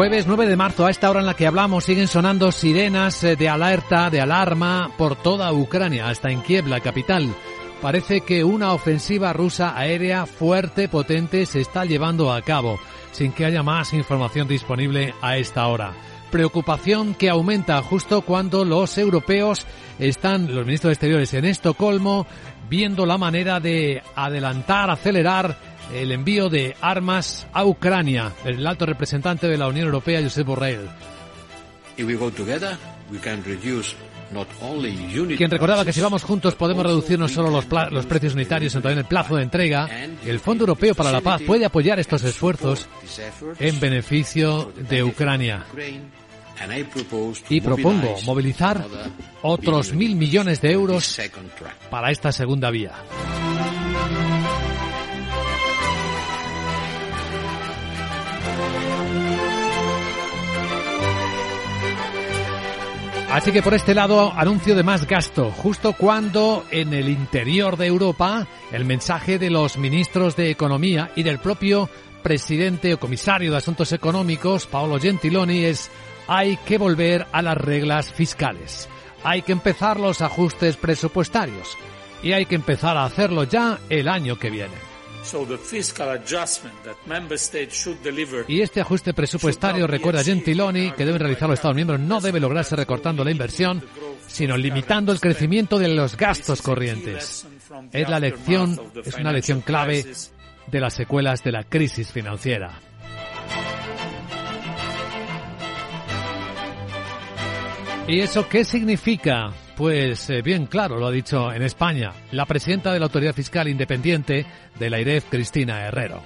[0.00, 3.36] Jueves 9 de marzo, a esta hora en la que hablamos, siguen sonando sirenas eh,
[3.36, 7.34] de alerta, de alarma por toda Ucrania, hasta en Kiev, la capital.
[7.82, 12.80] Parece que una ofensiva rusa aérea fuerte, potente, se está llevando a cabo,
[13.12, 15.92] sin que haya más información disponible a esta hora.
[16.30, 19.66] Preocupación que aumenta justo cuando los europeos
[19.98, 22.26] están, los ministros de Exteriores en Estocolmo,
[22.70, 25.58] viendo la manera de adelantar, acelerar
[25.94, 28.32] el envío de armas a Ucrania.
[28.44, 30.88] El alto representante de la Unión Europea, Josep Borrell.
[35.36, 38.82] Quien recordaba que si vamos juntos podemos reducir no solo los, los, precios unitarios, sino
[38.82, 39.88] también el plazo de entrega.
[40.24, 42.86] El Fondo Europeo para la Paz puede apoyar estos esfuerzos
[43.58, 45.64] en beneficio de Ucrania.
[47.48, 48.86] Y propongo movilizar
[49.42, 51.18] otros mil millones de euros
[51.90, 52.92] para esta segunda vía.
[63.32, 67.86] Así que por este lado, anuncio de más gasto, justo cuando en el interior de
[67.86, 71.88] Europa el mensaje de los ministros de Economía y del propio
[72.24, 75.92] presidente o comisario de Asuntos Económicos, Paolo Gentiloni, es
[76.26, 78.88] hay que volver a las reglas fiscales.
[79.22, 81.78] Hay que empezar los ajustes presupuestarios
[82.24, 84.89] y hay que empezar a hacerlo ya el año que viene.
[88.48, 92.76] Y este ajuste presupuestario, recuerda Gentiloni, que deben realizar los Estados miembros, no debe lograrse
[92.76, 93.82] recortando la inversión,
[94.26, 97.46] sino limitando el crecimiento de los gastos corrientes.
[97.92, 100.04] Es la lección, es una lección clave
[100.66, 102.80] de las secuelas de la crisis financiera.
[108.08, 109.52] ¿Y eso qué significa?
[109.80, 113.66] Pues eh, bien claro, lo ha dicho en España la presidenta de la Autoridad Fiscal
[113.66, 114.44] Independiente
[114.78, 116.22] de la IREF, Cristina Herrero.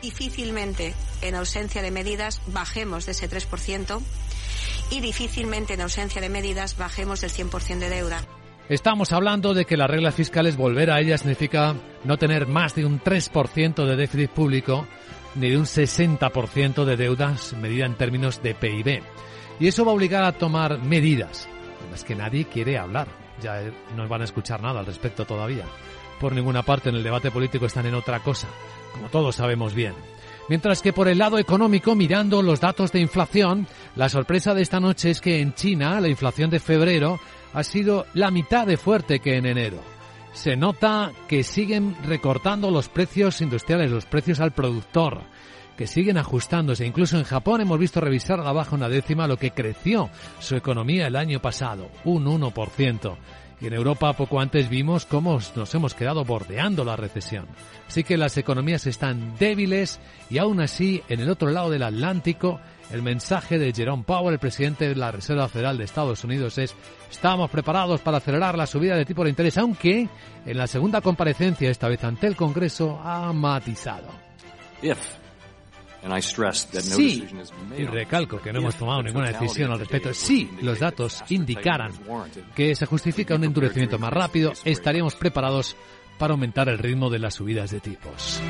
[0.00, 4.00] Difícilmente, en ausencia de medidas, bajemos de ese 3%
[4.90, 8.24] y difícilmente, en ausencia de medidas, bajemos del 100% de deuda.
[8.70, 12.86] Estamos hablando de que las reglas fiscales, volver a ellas significa no tener más de
[12.86, 14.86] un 3% de déficit público
[15.34, 19.02] ni de un 60% de deudas medida en términos de PIB.
[19.60, 21.50] Y eso va a obligar a tomar medidas
[21.94, 23.08] es que nadie quiere hablar.
[23.40, 25.64] Ya eh, no van a escuchar nada al respecto todavía.
[26.20, 28.48] Por ninguna parte en el debate político están en otra cosa,
[28.92, 29.94] como todos sabemos bien.
[30.48, 33.66] Mientras que por el lado económico, mirando los datos de inflación,
[33.96, 37.20] la sorpresa de esta noche es que en China la inflación de febrero
[37.52, 39.78] ha sido la mitad de fuerte que en enero.
[40.32, 45.22] Se nota que siguen recortando los precios industriales, los precios al productor
[45.76, 46.86] que siguen ajustándose.
[46.86, 50.56] Incluso en Japón hemos visto revisar a la baja una décima lo que creció su
[50.56, 53.16] economía el año pasado, un 1%.
[53.60, 57.46] Y en Europa poco antes vimos cómo nos hemos quedado bordeando la recesión.
[57.86, 62.58] Así que las economías están débiles y aún así, en el otro lado del Atlántico,
[62.90, 66.74] el mensaje de Jerome Powell, el presidente de la Reserva Federal de Estados Unidos, es
[67.08, 70.08] estamos preparados para acelerar la subida de tipo de interés, aunque
[70.44, 74.08] en la segunda comparecencia, esta vez ante el Congreso, ha matizado.
[76.82, 77.26] Sí,
[77.78, 80.12] y recalco que no hemos tomado ninguna decisión al respecto.
[80.12, 81.92] Si los datos indicaran
[82.54, 85.76] que se justifica un endurecimiento más rápido, estaríamos preparados
[86.18, 88.40] para aumentar el ritmo de las subidas de tipos.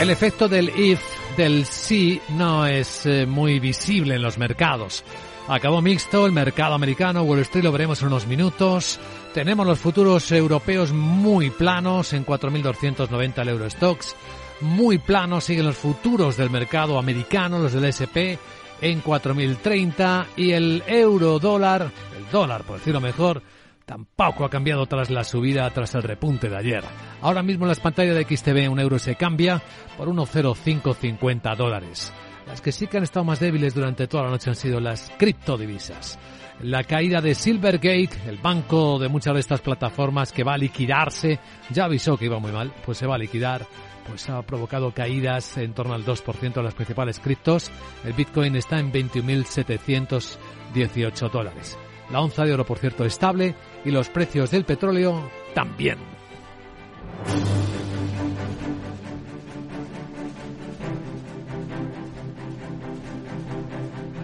[0.00, 1.00] El efecto del if,
[1.36, 5.04] del sí, no es eh, muy visible en los mercados.
[5.50, 9.00] Acabó mixto el mercado americano, Wall Street lo veremos en unos minutos.
[9.34, 14.14] Tenemos los futuros europeos muy planos en 4.290 el Eurostox.
[14.60, 18.38] Muy planos siguen los futuros del mercado americano, los del SP,
[18.80, 23.42] en 4.030 y el euro dólar, el dólar por decirlo mejor,
[23.84, 26.84] tampoco ha cambiado tras la subida, tras el repunte de ayer.
[27.22, 29.60] Ahora mismo en las pantallas de XTV un euro se cambia
[29.96, 32.12] por 1,0550 dólares.
[32.50, 35.12] Las que sí que han estado más débiles durante toda la noche han sido las
[35.16, 36.18] criptodivisas.
[36.62, 41.38] La caída de Silvergate, el banco de muchas de estas plataformas que va a liquidarse,
[41.70, 43.68] ya avisó que iba muy mal, pues se va a liquidar,
[44.04, 47.70] pues ha provocado caídas en torno al 2% de las principales criptos.
[48.04, 51.78] El Bitcoin está en 21.718 dólares.
[52.10, 55.98] La onza de oro, por cierto, estable y los precios del petróleo también.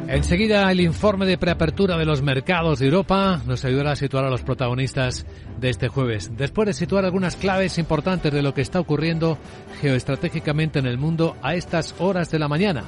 [0.09, 4.30] Enseguida el informe de preapertura de los mercados de Europa nos ayudará a situar a
[4.30, 5.26] los protagonistas
[5.59, 6.30] de este jueves.
[6.36, 9.36] Después de situar algunas claves importantes de lo que está ocurriendo
[9.80, 12.84] geoestratégicamente en el mundo a estas horas de la mañana.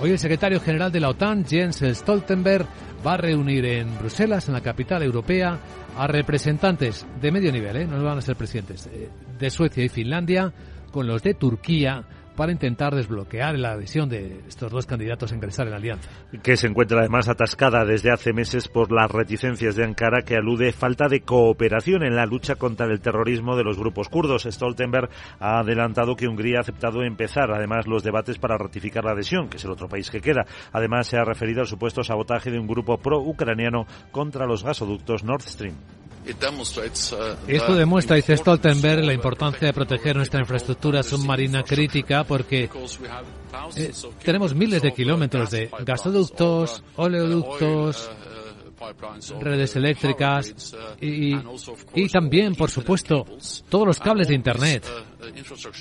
[0.00, 2.66] Hoy el secretario general de la OTAN, Jens Stoltenberg,
[3.06, 5.58] va a reunir en Bruselas, en la capital europea,
[5.98, 7.86] a representantes de medio nivel, ¿eh?
[7.86, 10.52] no van a ser presidentes, eh, de Suecia y Finlandia,
[10.90, 12.04] con los de Turquía,
[12.36, 16.10] para intentar desbloquear la adhesión de estos dos candidatos a ingresar en la alianza.
[16.42, 20.72] Que se encuentra además atascada desde hace meses por las reticencias de Ankara que alude
[20.72, 24.44] falta de cooperación en la lucha contra el terrorismo de los grupos kurdos.
[24.44, 25.10] Stoltenberg
[25.40, 29.56] ha adelantado que Hungría ha aceptado empezar además los debates para ratificar la adhesión, que
[29.56, 30.44] es el otro país que queda.
[30.72, 35.42] Además se ha referido al supuesto sabotaje de un grupo pro-ucraniano contra los gasoductos Nord
[35.42, 35.74] Stream.
[37.48, 42.70] Esto demuestra, dice Stoltenberg, la importancia de proteger nuestra infraestructura submarina crítica porque
[43.76, 43.92] eh,
[44.24, 48.10] tenemos miles de kilómetros de gasoductos, oleoductos,
[49.40, 51.34] redes eléctricas y,
[51.94, 53.24] y, también, por supuesto,
[53.68, 54.86] todos los cables de Internet.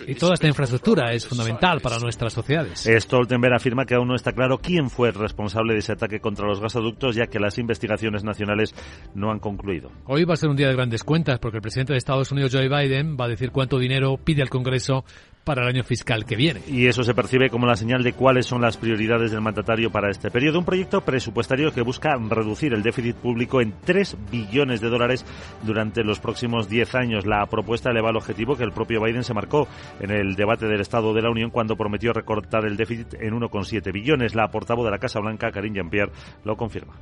[0.08, 2.88] Y toda esta infraestructura es fundamental para nuestras sociedades.
[2.88, 6.46] Stoltenberg afirma que aún no está claro quién fue el responsable de ese ataque contra
[6.46, 8.74] los gasoductos, ya que las investigaciones nacionales
[9.16, 9.92] no han concluido.
[10.06, 12.52] Hoy va a ser un día de grandes cuentas, porque el presidente de Estados Unidos,
[12.54, 15.06] Joe Biden, va a decir cuánto dinero pide al Congreso
[15.44, 16.62] para el año fiscal que viene.
[16.68, 20.10] Y eso se percibe como la señal de cuáles son las prioridades del mandatario para
[20.10, 20.60] este periodo.
[20.60, 25.26] Un proyecto presupuestario que busca reducir el déficit público en 3 billones de dólares
[25.64, 27.26] durante los próximos 10 años.
[27.26, 29.68] La propuesta eleva el objetivo que el propio Biden se marcó
[30.00, 33.92] en el debate del Estado de la Unión cuando prometió recortar el déficit en 1,7
[33.92, 34.36] billones.
[34.36, 36.12] La portavoz de la Casa Blanca, Karine Jean-Pierre,
[36.44, 36.94] lo confirma.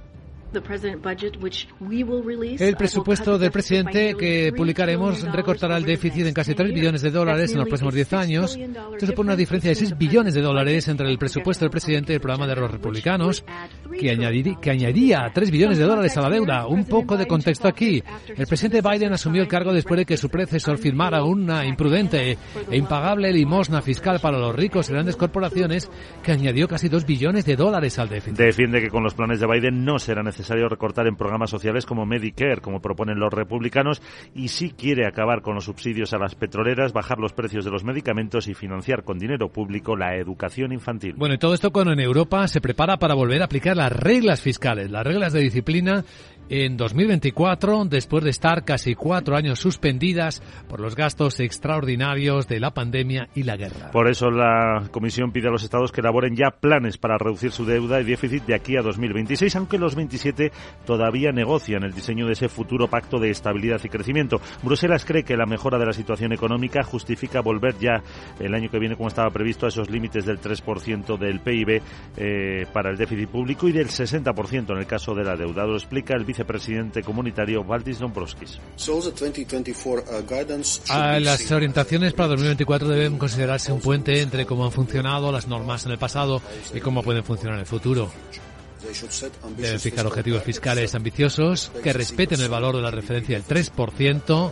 [2.59, 7.51] El presupuesto del presidente que publicaremos recortará el déficit en casi 3 billones de dólares
[7.51, 8.57] en los próximos 10 años.
[8.57, 12.15] Esto supone una diferencia de 6 billones de dólares entre el presupuesto del presidente y
[12.15, 13.43] el programa de los republicanos,
[13.97, 16.67] que, añadiría, que añadía 3 billones de dólares a la deuda.
[16.67, 18.03] Un poco de contexto aquí.
[18.27, 22.37] El presidente Biden asumió el cargo después de que su predecesor firmara una imprudente
[22.69, 25.89] e impagable limosna fiscal para los ricos y grandes corporaciones
[26.23, 28.37] que añadió casi 2 billones de dólares al déficit.
[28.37, 32.05] Defiende que con los planes de Biden no será necesario recortar en programas sociales como
[32.05, 34.01] Medicare, como proponen los republicanos,
[34.33, 37.83] y si quiere acabar con los subsidios a las petroleras, bajar los precios de los
[37.83, 41.13] medicamentos y financiar con dinero público la educación infantil.
[41.17, 44.41] Bueno, y todo esto cuando en Europa se prepara para volver a aplicar las reglas
[44.41, 46.03] fiscales, las reglas de disciplina
[46.49, 52.71] en 2024, después de estar casi cuatro años suspendidas por los gastos extraordinarios de la
[52.71, 53.91] pandemia y la guerra.
[53.91, 57.65] Por eso la Comisión pide a los Estados que elaboren ya planes para reducir su
[57.65, 60.51] deuda y déficit de aquí a 2026, aunque los 27
[60.85, 64.41] todavía negocian el diseño de ese futuro pacto de estabilidad y crecimiento.
[64.63, 68.01] Bruselas cree que la mejora de la situación económica justifica volver ya
[68.39, 71.81] el año que viene, como estaba previsto, a esos límites del 3% del PIB
[72.17, 75.65] eh, para el déficit público y del 60% en el caso de la deuda.
[75.65, 78.59] Lo explica el vice vicepresidente comunitario Valdis Dombrovskis.
[80.89, 85.85] Ah, las orientaciones para 2024 deben considerarse un puente entre cómo han funcionado las normas
[85.85, 86.41] en el pasado
[86.73, 88.09] y cómo pueden funcionar en el futuro.
[89.57, 94.51] Deben fijar objetivos fiscales ambiciosos que respeten el valor de la referencia del 3%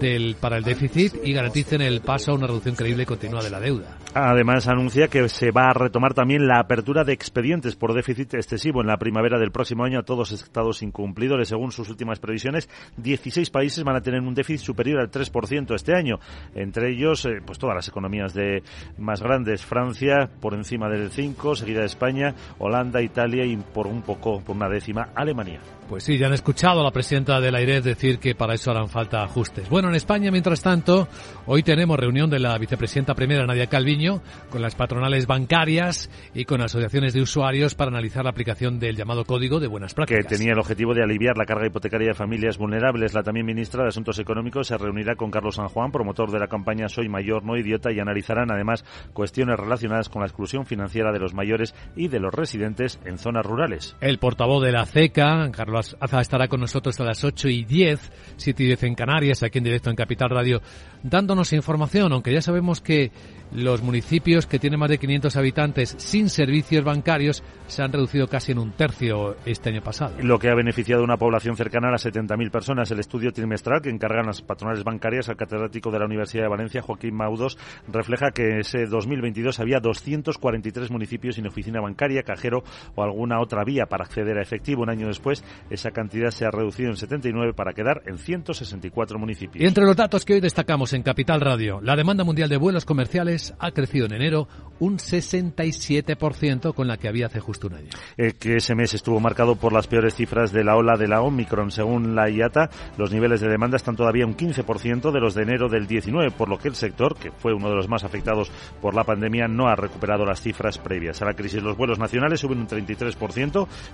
[0.00, 3.50] del, para el déficit y garanticen el paso a una reducción creíble y continua de
[3.50, 3.98] la deuda.
[4.14, 8.80] Además, anuncia que se va a retomar también la apertura de expedientes por déficit excesivo
[8.80, 11.48] en la primavera del próximo año a todos estados incumplidores.
[11.48, 15.96] Según sus últimas previsiones, 16 países van a tener un déficit superior al 3% este
[15.96, 16.20] año.
[16.54, 18.62] Entre ellos, eh, pues todas las economías de
[18.98, 19.64] más grandes.
[19.64, 24.56] Francia por encima del 5, seguida de España, Holanda, Italia y por un poco, por
[24.56, 25.60] una décima, Alemania.
[25.88, 28.88] Pues sí, ya han escuchado a la presidenta de la decir que para eso harán
[28.88, 29.68] falta ajustes.
[29.68, 31.08] Bueno, en España, mientras tanto,
[31.46, 36.62] hoy tenemos reunión de la vicepresidenta primera, Nadia Calviño, con las patronales bancarias y con
[36.62, 40.24] asociaciones de usuarios para analizar la aplicación del llamado Código de Buenas Prácticas.
[40.24, 43.12] Que tenía el objetivo de aliviar la carga hipotecaria de familias vulnerables.
[43.12, 46.48] La también ministra de Asuntos Económicos se reunirá con Carlos San Juan, promotor de la
[46.48, 51.18] campaña Soy Mayor, No Idiota, y analizarán además cuestiones relacionadas con la exclusión financiera de
[51.18, 53.96] los mayores y de los residentes en zonas rurales.
[54.00, 58.12] El portavoz de la CECA, Carlos Aza estará con nosotros a las 8 y 10,
[58.36, 60.60] 7 y 10 en Canarias, aquí en directo en Capital Radio,
[61.02, 63.12] dándonos información, aunque ya sabemos que
[63.52, 68.52] los municipios que tienen más de 500 habitantes sin servicios bancarios se han reducido casi
[68.52, 70.16] en un tercio este año pasado.
[70.20, 72.90] Lo que ha beneficiado a una población cercana a las 70.000 personas.
[72.90, 76.82] El estudio trimestral que encargan las patronales bancarias al catedrático de la Universidad de Valencia,
[76.82, 82.64] Joaquín Maudos, refleja que ese 2022 había 243 municipios sin oficina bancaria, cajero
[82.94, 84.82] o alguna otra vía para acceder a efectivo.
[84.82, 89.62] Un año después, esa cantidad se ha reducido en 79 para quedar en 164 municipios.
[89.62, 92.84] Y entre los datos que hoy destacamos en Capital Radio, la demanda mundial de vuelos
[92.84, 94.48] comerciales ha crecido en enero
[94.78, 97.88] un 67% con la que había hace justo un año.
[98.16, 101.22] Eh, que ese mes estuvo marcado por las peores cifras de la ola de la
[101.22, 101.70] Omicron.
[101.70, 102.68] Según la IATA,
[102.98, 106.48] los niveles de demanda están todavía un 15% de los de enero del 19, por
[106.48, 108.50] lo que el sector, que fue uno de los más afectados
[108.82, 111.62] por la pandemia, no ha recuperado las cifras previas a la crisis.
[111.62, 113.13] Los vuelos nacionales suben un 33%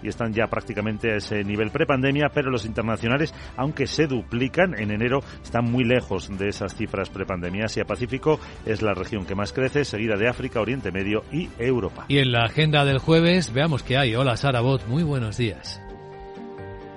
[0.02, 4.90] y están ya prácticamente a ese nivel prepandemia, pero los internacionales, aunque se duplican en
[4.90, 7.66] enero, están muy lejos de esas cifras prepandemia.
[7.66, 12.06] Asia Pacífico es la región que más crece, seguida de África, Oriente Medio y Europa.
[12.08, 14.14] Y en la agenda del jueves, veamos qué hay.
[14.14, 15.80] Hola Sara Bot, muy buenos días.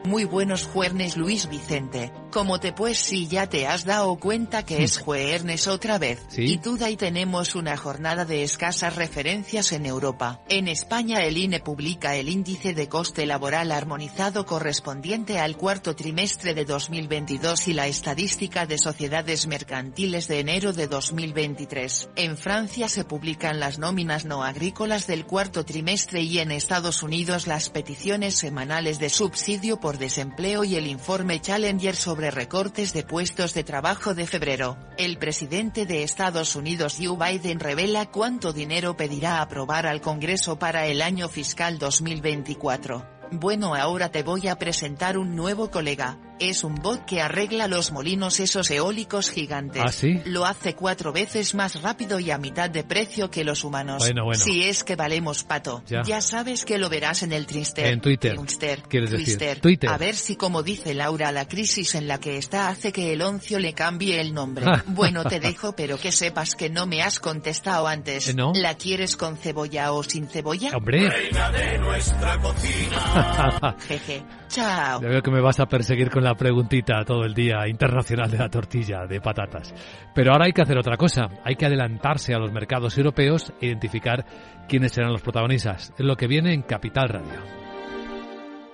[0.05, 2.11] Muy buenos jueves Luis Vicente.
[2.33, 6.19] Como te pues si ya te has dado cuenta que es jueves otra vez.
[6.35, 10.41] Y tú y tenemos una jornada de escasas referencias en Europa.
[10.49, 16.55] En España el INE publica el índice de coste laboral armonizado correspondiente al cuarto trimestre
[16.55, 22.09] de 2022 y la estadística de sociedades mercantiles de enero de 2023.
[22.15, 27.45] En Francia se publican las nóminas no agrícolas del cuarto trimestre y en Estados Unidos
[27.45, 33.53] las peticiones semanales de subsidio por desempleo y el informe Challenger sobre recortes de puestos
[33.53, 34.77] de trabajo de febrero.
[34.97, 40.85] El presidente de Estados Unidos Joe Biden revela cuánto dinero pedirá aprobar al Congreso para
[40.87, 43.05] el año fiscal 2024.
[43.31, 46.17] Bueno ahora te voy a presentar un nuevo colega.
[46.39, 49.83] Es un bot que arregla los molinos esos eólicos gigantes.
[49.85, 50.21] ¿Ah, sí?
[50.25, 53.99] Lo hace cuatro veces más rápido y a mitad de precio que los humanos.
[53.99, 54.43] Bueno, bueno.
[54.43, 55.83] Si es que valemos pato.
[55.87, 56.21] Ya.
[56.21, 57.85] sabes que lo verás en el Twister.
[57.85, 58.35] En Twitter.
[58.35, 58.81] Twister.
[58.83, 59.25] ¿Quieres decir?
[59.25, 59.59] Twister.
[59.59, 59.89] Twitter.
[59.89, 63.21] A ver si como dice Laura la crisis en la que está hace que el
[63.21, 64.65] oncio le cambie el nombre.
[64.87, 68.29] bueno te dejo pero que sepas que no me has contestado antes.
[68.29, 68.53] ¿Eh, no?
[68.55, 70.71] ¿La quieres con cebolla o sin cebolla?
[70.75, 71.09] Hombre.
[71.09, 73.75] Reina de nuestra cocina.
[73.87, 74.23] Jeje.
[74.49, 75.01] Chao.
[75.01, 78.37] Ya veo que me vas a perseguir con la preguntita todo el día internacional de
[78.37, 79.73] la tortilla de patatas.
[80.15, 81.29] Pero ahora hay que hacer otra cosa.
[81.43, 84.25] Hay que adelantarse a los mercados europeos e identificar
[84.67, 85.93] quiénes serán los protagonistas.
[85.97, 87.39] Es lo que viene en Capital Radio.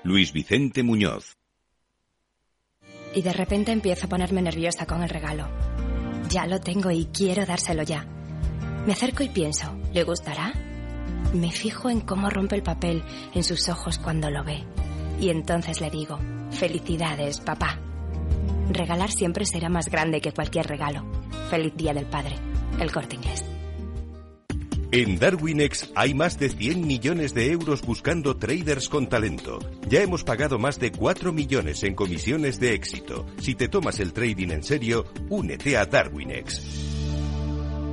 [0.03, 1.35] Luis Vicente Muñoz.
[3.13, 5.49] Y de repente empiezo a ponerme nerviosa con el regalo.
[6.29, 8.05] Ya lo tengo y quiero dárselo ya.
[8.85, 10.53] Me acerco y pienso, ¿le gustará?
[11.33, 14.63] Me fijo en cómo rompe el papel en sus ojos cuando lo ve.
[15.19, 16.19] Y entonces le digo,
[16.51, 17.79] felicidades, papá.
[18.69, 21.03] Regalar siempre será más grande que cualquier regalo.
[21.49, 22.35] Feliz Día del Padre.
[22.79, 23.43] El corte inglés.
[24.91, 29.59] En Darwinex hay más de 100 millones de euros buscando traders con talento.
[29.87, 33.27] Ya hemos pagado más de 4 millones en comisiones de éxito.
[33.39, 36.59] Si te tomas el trading en serio, únete a Darwinex.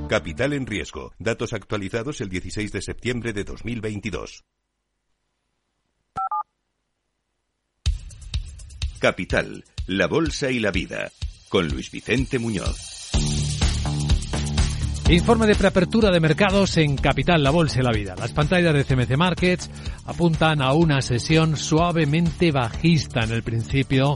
[0.09, 1.13] Capital en riesgo.
[1.19, 4.43] Datos actualizados el 16 de septiembre de 2022.
[8.99, 11.11] Capital, la Bolsa y la Vida,
[11.49, 13.11] con Luis Vicente Muñoz.
[15.09, 18.15] Informe de preapertura de mercados en Capital, la Bolsa y la Vida.
[18.17, 19.69] Las pantallas de CMC Markets
[20.05, 24.15] apuntan a una sesión suavemente bajista en el principio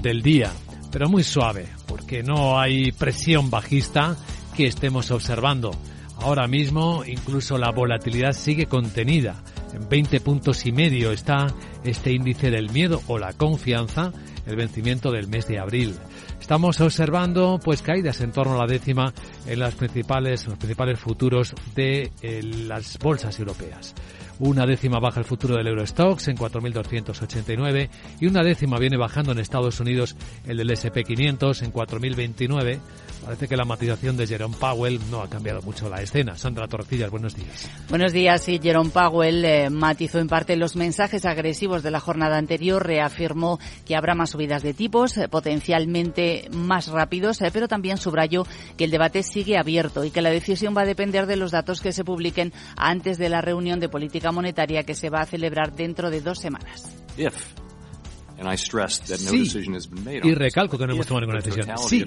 [0.00, 0.52] del día,
[0.92, 4.16] pero muy suave, porque no hay presión bajista
[4.56, 5.72] que estemos observando.
[6.20, 9.42] Ahora mismo incluso la volatilidad sigue contenida.
[9.72, 11.54] En 20 puntos y medio está
[11.84, 14.12] este índice del miedo o la confianza,
[14.46, 15.94] el vencimiento del mes de abril.
[16.40, 19.12] Estamos observando pues caídas en torno a la décima
[19.46, 23.94] en las principales, los principales futuros de eh, las bolsas europeas.
[24.40, 27.88] Una décima baja el futuro del Eurostox en 4.289
[28.20, 30.16] y una décima viene bajando en Estados Unidos
[30.46, 32.78] el del SP500 en 4.029.
[33.24, 36.36] Parece que la matización de Jerome Powell no ha cambiado mucho la escena.
[36.36, 37.70] Sandra Torcillas, buenos días.
[37.88, 38.42] Buenos días.
[38.42, 43.58] Sí, Jerome Powell eh, matizó en parte los mensajes agresivos de la jornada anterior, reafirmó
[43.84, 48.46] que habrá más subidas de tipos, eh, potencialmente más rápidos, eh, pero también subrayó
[48.76, 51.80] que el debate sigue abierto y que la decisión va a depender de los datos
[51.80, 55.74] que se publiquen antes de la reunión de política monetaria que se va a celebrar
[55.74, 56.96] dentro de dos semanas.
[59.04, 59.68] Sí,
[60.22, 61.76] y recalco que no hemos tomado ninguna decisión.
[61.78, 62.04] Sí,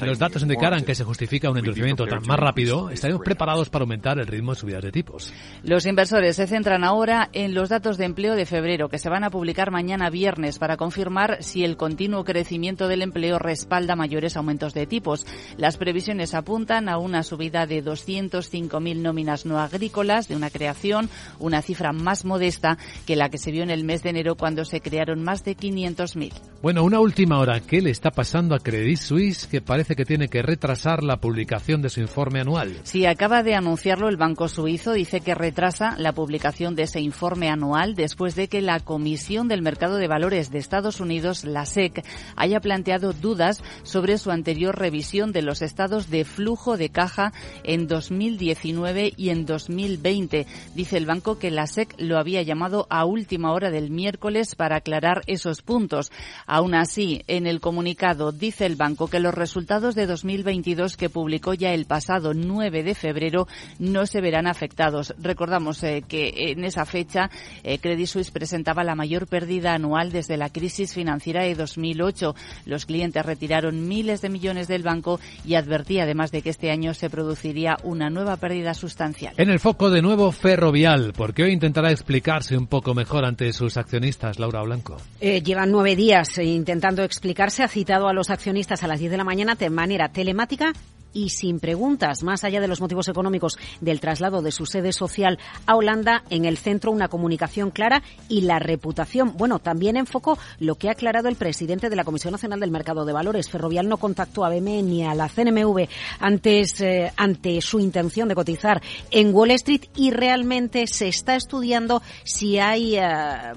[0.00, 4.18] los datos indicaran que se justifica un endurecimiento tan más rápido, estaremos preparados para aumentar
[4.18, 5.32] el ritmo de subidas de tipos.
[5.62, 9.24] Los inversores se centran ahora en los datos de empleo de febrero, que se van
[9.24, 14.72] a publicar mañana viernes para confirmar si el continuo crecimiento del empleo respalda mayores aumentos
[14.72, 15.26] de tipos.
[15.56, 21.60] Las previsiones apuntan a una subida de 205.000 nóminas no agrícolas, de una creación, una
[21.60, 24.80] cifra más modesta que la que se vio en el mes de enero cuando se
[24.80, 26.32] crearon más de 500.000.
[26.62, 27.60] Bueno, una última hora.
[27.60, 31.82] ¿Qué le está pasando a Credit Suisse que parece que tiene que retrasar la publicación
[31.82, 32.80] de su informe anual?
[32.84, 34.92] Sí, acaba de anunciarlo el Banco Suizo.
[34.92, 39.62] Dice que retrasa la publicación de ese informe anual después de que la Comisión del
[39.62, 42.04] Mercado de Valores de Estados Unidos, la SEC,
[42.36, 47.32] haya planteado dudas sobre su anterior revisión de los estados de flujo de caja
[47.64, 50.46] en 2019 y en 2020.
[50.74, 54.76] Dice el banco que la SEC lo había llamado a última hora del miércoles para
[54.76, 56.12] aclarar esos puntos.
[56.46, 61.54] Aún así, en el comunicado dice el banco que los resultados de 2022 que publicó
[61.54, 63.48] ya el pasado 9 de febrero
[63.78, 65.14] no se verán afectados.
[65.18, 67.30] Recordamos eh, que en esa fecha
[67.62, 72.34] eh, Credit Suisse presentaba la mayor pérdida anual desde la crisis financiera de 2008.
[72.66, 76.92] Los clientes retiraron miles de millones del banco y advertía además de que este año
[76.92, 79.32] se produciría una nueva pérdida sustancial.
[79.38, 83.78] En el foco de nuevo Ferrovial, porque hoy intentará explicarse un poco mejor ante sus
[83.78, 84.96] accionistas Laura Blanco?
[85.20, 87.62] Eh, llevan nueve días intentando explicarse.
[87.62, 90.72] Ha citado a los accionistas a las 10 de la mañana de manera telemática
[91.12, 95.38] y sin preguntas, más allá de los motivos económicos del traslado de su sede social
[95.66, 99.36] a Holanda, en el centro una comunicación clara y la reputación.
[99.36, 103.04] Bueno, también enfocó lo que ha aclarado el presidente de la Comisión Nacional del Mercado
[103.04, 103.50] de Valores.
[103.50, 105.88] Ferrovial no contactó a BME ni a la CNMV
[106.20, 112.02] antes, eh, ante su intención de cotizar en Wall Street y realmente se está estudiando
[112.24, 113.06] si hay, eh,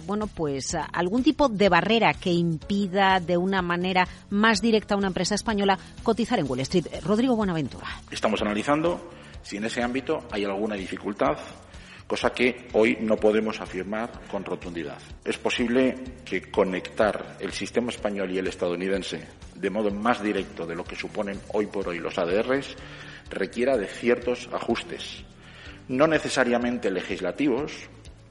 [0.06, 5.08] bueno, pues algún tipo de barrera que impida de una manera más directa a una
[5.08, 6.88] empresa española cotizar en Wall Street.
[7.04, 7.36] Rodrigo
[8.12, 9.12] Estamos analizando
[9.42, 11.38] si en ese ámbito hay alguna dificultad,
[12.08, 15.00] cosa que hoy no podemos afirmar con rotundidad.
[15.24, 20.76] Es posible que conectar el sistema español y el estadounidense de modo más directo de
[20.76, 22.76] lo que suponen hoy por hoy los ADRs
[23.30, 25.24] requiera de ciertos ajustes,
[25.88, 27.72] no necesariamente legislativos,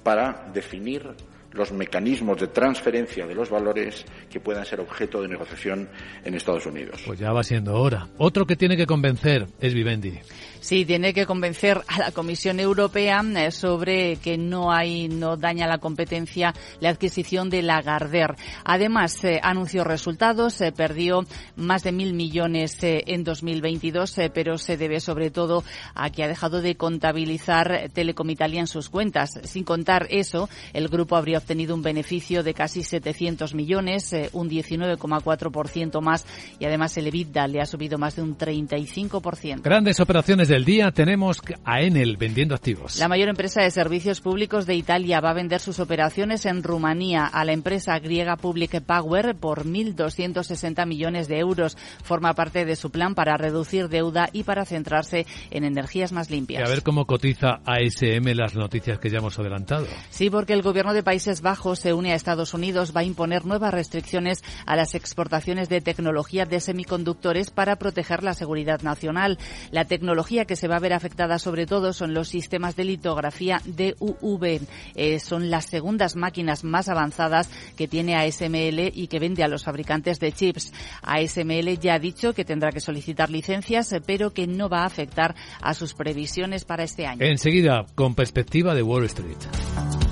[0.03, 1.15] para definir
[1.53, 5.89] los mecanismos de transferencia de los valores que puedan ser objeto de negociación
[6.25, 7.03] en Estados Unidos.
[7.07, 8.09] Pues ya va siendo hora.
[8.19, 10.19] Otro que tiene que convencer es Vivendi.
[10.61, 15.67] Sí, tiene que convencer a la Comisión Europea eh, sobre que no hay, no daña
[15.67, 18.37] la competencia la adquisición de Lagardère.
[18.65, 21.25] Además, eh, anunció resultados, se perdió
[21.57, 26.29] más de mil millones eh, en 2022, pero se debe sobre todo a que ha
[26.29, 29.41] dejado de contabilizar Telecom Italia en sus cuentas.
[29.45, 36.03] Sin contar eso, el grupo habría obtenido un beneficio de casi 700 millones, un 19,4%
[36.03, 36.27] más,
[36.59, 39.63] y además el EBITDA le ha subido más de un 35%.
[39.63, 42.99] Grandes operaciones del día tenemos a Enel vendiendo activos.
[42.99, 47.25] La mayor empresa de servicios públicos de Italia va a vender sus operaciones en Rumanía
[47.25, 51.79] a la empresa griega Public Power por 1.260 millones de euros.
[52.03, 56.63] Forma parte de su plan para reducir deuda y para centrarse en energías más limpias.
[56.63, 59.87] Y a ver cómo cotiza ASM las noticias que ya hemos adelantado.
[60.11, 63.47] Sí, porque el gobierno de Países Bajos se une a Estados Unidos, va a imponer
[63.47, 69.39] nuevas restricciones a las exportaciones de tecnología de semiconductores para proteger la seguridad nacional.
[69.71, 73.61] La tecnología que se va a ver afectada sobre todo son los sistemas de litografía
[73.65, 74.61] DUV.
[74.95, 79.65] Eh, son las segundas máquinas más avanzadas que tiene ASML y que vende a los
[79.65, 80.73] fabricantes de chips.
[81.03, 84.87] ASML ya ha dicho que tendrá que solicitar licencias, eh, pero que no va a
[84.87, 87.25] afectar a sus previsiones para este año.
[87.25, 90.10] Enseguida, con perspectiva de Wall Street.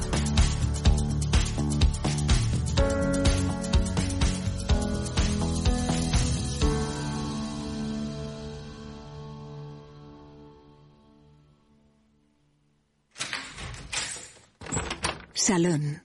[15.39, 16.03] Salón.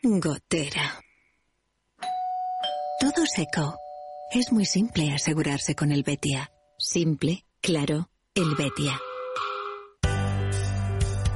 [0.00, 1.02] Gotera.
[3.00, 3.76] Todo seco.
[4.30, 6.52] Es muy simple asegurarse con el Betia.
[6.78, 9.00] Simple, claro, el Betia.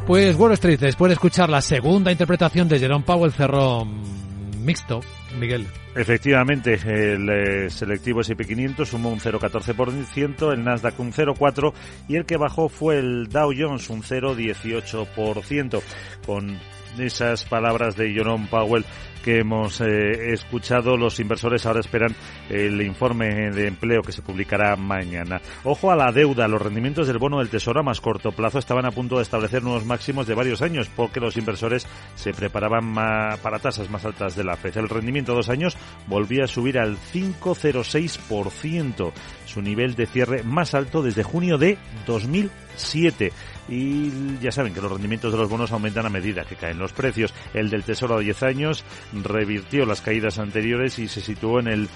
[0.07, 5.01] Pues Wall Street, después de escuchar la segunda interpretación de Jerome Powell, cerró mixto,
[5.39, 5.66] Miguel.
[5.95, 11.72] Efectivamente, el eh, selectivo S&P 500 sumó un 0,14%, el Nasdaq un 0,4%
[12.09, 15.83] y el que bajó fue el Dow Jones un 0,18%.
[16.24, 16.59] Con
[16.99, 18.84] esas palabras de Jerome Powell
[19.22, 22.14] que hemos eh, escuchado, los inversores ahora esperan
[22.49, 25.41] el informe de empleo que se publicará mañana.
[25.64, 28.86] Ojo a la deuda, los rendimientos del bono del Tesoro a más corto plazo estaban
[28.86, 32.95] a punto de establecer nuevos máximos de varios años porque los inversores se preparaban
[33.43, 34.78] para tasas más altas de la FED.
[34.78, 35.76] El rendimiento a dos años
[36.07, 39.12] volvía a subir al 5,06%,
[39.47, 43.32] su nivel de cierre más alto desde junio de 2007
[43.71, 44.11] y
[44.41, 47.33] ya saben que los rendimientos de los bonos aumentan a medida que caen los precios.
[47.55, 51.89] El del Tesoro a 10 años revirtió las caídas anteriores y se situó en el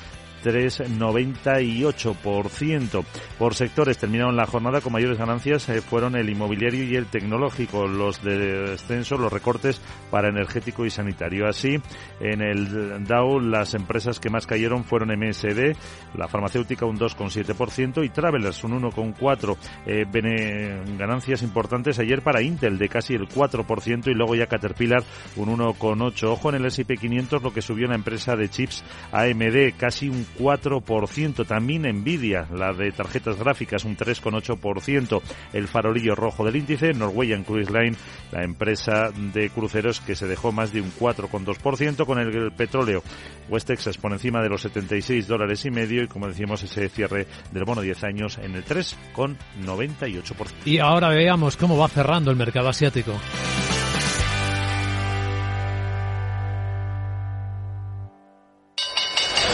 [0.45, 3.05] 3,98%.
[3.39, 7.89] Por sectores terminaron la jornada con mayores ganancias eh, fueron el inmobiliario y el tecnológico.
[7.89, 9.81] Los de descenso, los recortes
[10.11, 11.49] para energético y sanitario.
[11.49, 11.81] Así,
[12.21, 15.75] en el Dow las empresas que más cayeron fueron MSD,
[16.17, 19.57] la farmacéutica un 2,7% y Travelers un 1,4%.
[19.87, 20.05] Eh,
[20.99, 25.03] ganancias importantes ayer para Intel de casi el 4% y luego ya Caterpillar
[25.37, 26.25] un 1,8%.
[26.25, 30.27] Ojo en el S&P 500 lo que subió la empresa de chips AMD casi un
[30.39, 31.47] 4%.
[31.47, 35.23] También Nvidia, la de tarjetas gráficas, un 3,8%.
[35.53, 37.97] El farolillo rojo del índice, Norwegian Cruise Line,
[38.33, 43.03] la empresa de cruceros que se dejó más de un 4,2% con el, petróleo.
[43.49, 47.27] West Texas por encima de los 76 dólares y medio y como decíamos ese cierre
[47.53, 50.49] del bono 10 años en el 3,98%.
[50.65, 53.13] Y ahora veamos cómo va cerrando el mercado asiático.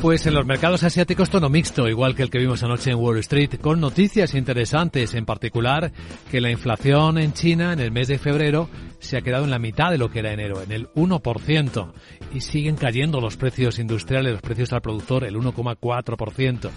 [0.00, 3.18] Pues en los mercados asiáticos tono mixto, igual que el que vimos anoche en Wall
[3.18, 5.90] Street, con noticias interesantes, en particular
[6.30, 8.70] que la inflación en China en el mes de febrero
[9.00, 11.92] se ha quedado en la mitad de lo que era enero, en el 1%,
[12.32, 16.70] y siguen cayendo los precios industriales, los precios al productor, el 1,4%.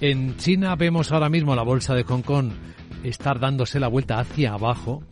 [0.00, 2.52] En China vemos ahora mismo la bolsa de Hong Kong
[3.04, 5.02] estar dándose la vuelta hacia abajo.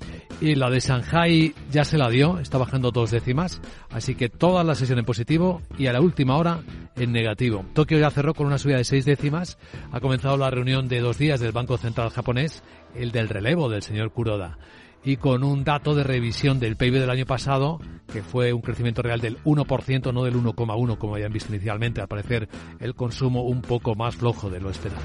[0.40, 3.60] Y la de Shanghai ya se la dio, está bajando dos décimas,
[3.90, 6.60] así que toda la sesión en positivo y a la última hora
[6.96, 7.64] en negativo.
[7.74, 9.58] Tokio ya cerró con una subida de seis décimas,
[9.92, 12.62] ha comenzado la reunión de dos días del Banco Central japonés,
[12.94, 14.58] el del relevo del señor Kuroda.
[15.02, 17.78] Y con un dato de revisión del PIB del año pasado,
[18.12, 22.08] que fue un crecimiento real del 1%, no del 1,1% como habían visto inicialmente, al
[22.08, 22.48] parecer
[22.80, 25.00] el consumo un poco más flojo de lo esperado.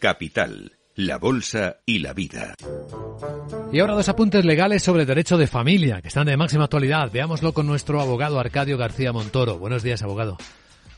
[0.00, 2.54] Capital, la Bolsa y la Vida.
[3.70, 7.10] Y ahora dos apuntes legales sobre el derecho de familia, que están de máxima actualidad.
[7.12, 9.58] Veámoslo con nuestro abogado Arcadio García Montoro.
[9.58, 10.38] Buenos días, abogado.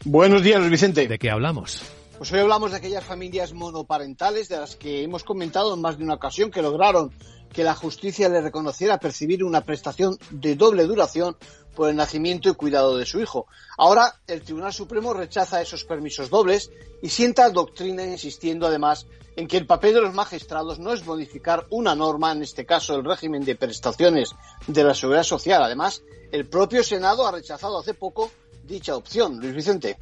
[0.05, 1.09] Buenos días, Vicente.
[1.09, 1.83] ¿De qué hablamos?
[2.17, 6.05] Pues hoy hablamos de aquellas familias monoparentales de las que hemos comentado en más de
[6.05, 7.11] una ocasión que lograron
[7.53, 11.37] que la justicia le reconociera percibir una prestación de doble duración
[11.75, 13.47] por el nacimiento y cuidado de su hijo.
[13.79, 16.71] Ahora el Tribunal Supremo rechaza esos permisos dobles
[17.03, 21.67] y sienta doctrina insistiendo además en que el papel de los magistrados no es modificar
[21.71, 24.31] una norma, en este caso el régimen de prestaciones
[24.67, 25.63] de la seguridad social.
[25.63, 28.31] Además, el propio Senado ha rechazado hace poco
[28.65, 29.39] dicha opción.
[29.41, 29.97] Luis Vicente.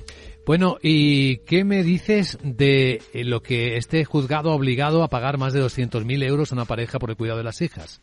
[0.46, 5.62] Bueno, ¿y qué me dices de lo que este juzgado obligado a pagar más de
[5.62, 8.00] 200.000 euros a una pareja por el cuidado de las hijas?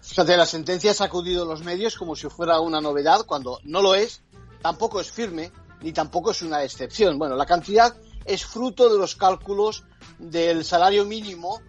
[0.00, 3.94] Fíjate, la sentencia ha sacudido los medios como si fuera una novedad, cuando no lo
[3.94, 4.22] es,
[4.60, 7.18] tampoco es firme, ni tampoco es una excepción.
[7.18, 7.94] Bueno, la cantidad
[8.24, 9.84] es fruto de los cálculos
[10.18, 11.60] del salario mínimo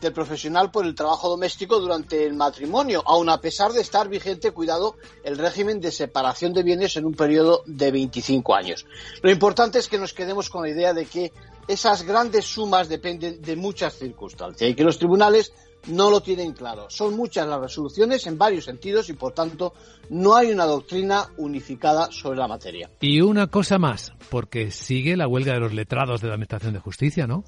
[0.00, 4.52] del profesional por el trabajo doméstico durante el matrimonio, aun a pesar de estar vigente,
[4.52, 8.86] cuidado, el régimen de separación de bienes en un periodo de 25 años.
[9.22, 11.32] Lo importante es que nos quedemos con la idea de que
[11.68, 15.52] esas grandes sumas dependen de muchas circunstancias y que los tribunales
[15.88, 16.86] no lo tienen claro.
[16.88, 19.74] Son muchas las resoluciones en varios sentidos y, por tanto,
[20.10, 22.90] no hay una doctrina unificada sobre la materia.
[23.00, 26.80] Y una cosa más, porque sigue la huelga de los letrados de la Administración de
[26.80, 27.44] Justicia, ¿no?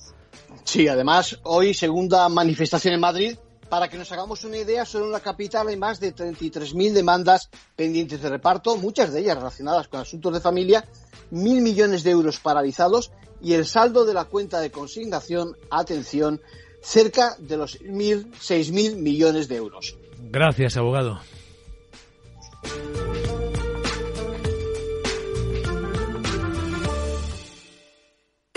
[0.67, 3.39] Sí, además, hoy segunda manifestación en Madrid.
[3.69, 7.51] Para que nos hagamos una idea, solo en la capital hay más de 33.000 demandas
[7.75, 10.85] pendientes de reparto, muchas de ellas relacionadas con asuntos de familia,
[11.31, 16.41] mil millones de euros paralizados y el saldo de la cuenta de consignación, atención,
[16.81, 19.97] cerca de los mil, seis mil millones de euros.
[20.31, 21.21] Gracias, abogado.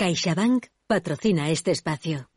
[0.00, 2.30] CaixaBank patrocina este espacio.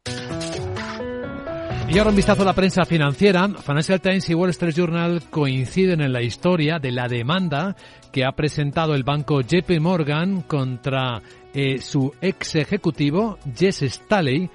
[1.87, 3.47] Y ahora un vistazo a la prensa financiera.
[3.47, 7.77] Financial Times y Wall Street Journal coinciden en la historia de la demanda
[8.11, 11.21] que ha presentado el banco JP Morgan contra
[11.53, 14.49] eh, su ex ejecutivo, Jess Staley,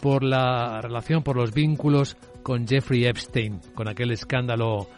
[0.00, 4.88] por la relación, por los vínculos con Jeffrey Epstein, con aquel escándalo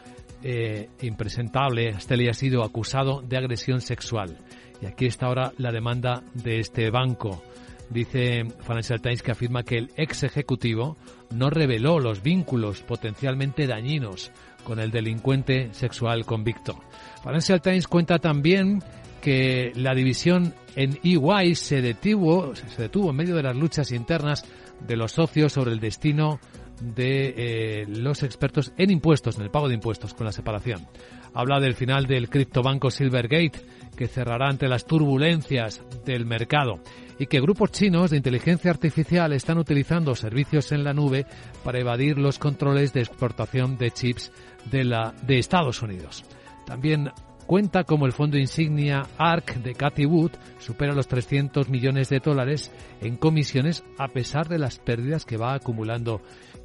[0.42, 1.98] eh, impresentable.
[1.98, 4.36] Staley ha sido acusado de agresión sexual.
[4.84, 7.42] Y aquí está ahora la demanda de este banco.
[7.88, 10.98] Dice Financial Times que afirma que el ex ejecutivo
[11.30, 14.30] no reveló los vínculos potencialmente dañinos
[14.62, 16.78] con el delincuente sexual convicto.
[17.22, 18.82] Financial Times cuenta también
[19.22, 24.44] que la división en EY se detuvo, se detuvo en medio de las luchas internas
[24.86, 26.40] de los socios sobre el destino
[26.82, 30.86] de eh, los expertos en impuestos, en el pago de impuestos con la separación.
[31.32, 33.60] Habla del final del criptobanco Silvergate,
[33.94, 36.80] que cerrará ante las turbulencias del mercado
[37.18, 41.26] y que grupos chinos de inteligencia artificial están utilizando servicios en la nube
[41.62, 44.32] para evadir los controles de exportación de chips
[44.70, 46.24] de, la, de Estados Unidos.
[46.66, 47.10] También
[47.46, 52.72] cuenta como el fondo insignia ARC de Cathy Wood supera los 300 millones de dólares
[53.00, 56.22] en comisiones a pesar de las pérdidas que va acumulando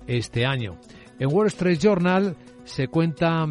[0.08, 0.78] este año.
[1.20, 3.46] En Wall Street Journal se cuenta,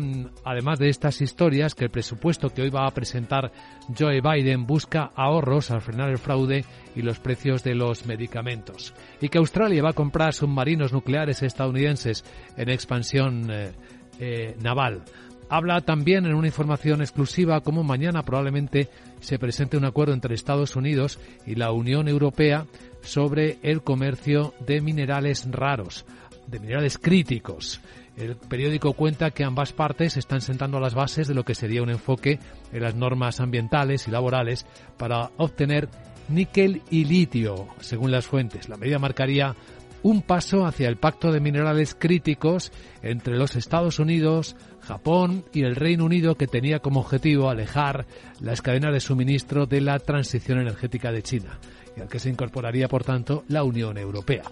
[0.44, 3.52] además de estas historias, que el presupuesto que hoy va a presentar
[3.96, 6.64] Joe Biden busca ahorros al frenar el fraude
[6.96, 8.94] y los precios de los medicamentos.
[9.20, 12.24] Y que Australia va a comprar submarinos nucleares estadounidenses
[12.56, 13.72] en expansión eh,
[14.18, 15.02] eh, naval.
[15.50, 18.88] Habla también en una información exclusiva como mañana probablemente
[19.20, 22.66] se presente un acuerdo entre Estados Unidos y la Unión Europea
[23.00, 26.04] sobre el comercio de minerales raros,
[26.51, 27.80] de minerales críticos.
[28.16, 31.90] El periódico cuenta que ambas partes están sentando las bases de lo que sería un
[31.90, 32.38] enfoque
[32.72, 35.88] en las normas ambientales y laborales para obtener
[36.28, 38.68] níquel y litio, según las fuentes.
[38.68, 39.55] La medida marcaría
[40.03, 42.72] un paso hacia el pacto de minerales críticos
[43.03, 48.07] entre los Estados Unidos, Japón y el Reino Unido que tenía como objetivo alejar
[48.40, 51.59] las cadenas de suministro de la transición energética de China
[51.96, 54.44] y al que se incorporaría por tanto la Unión Europea.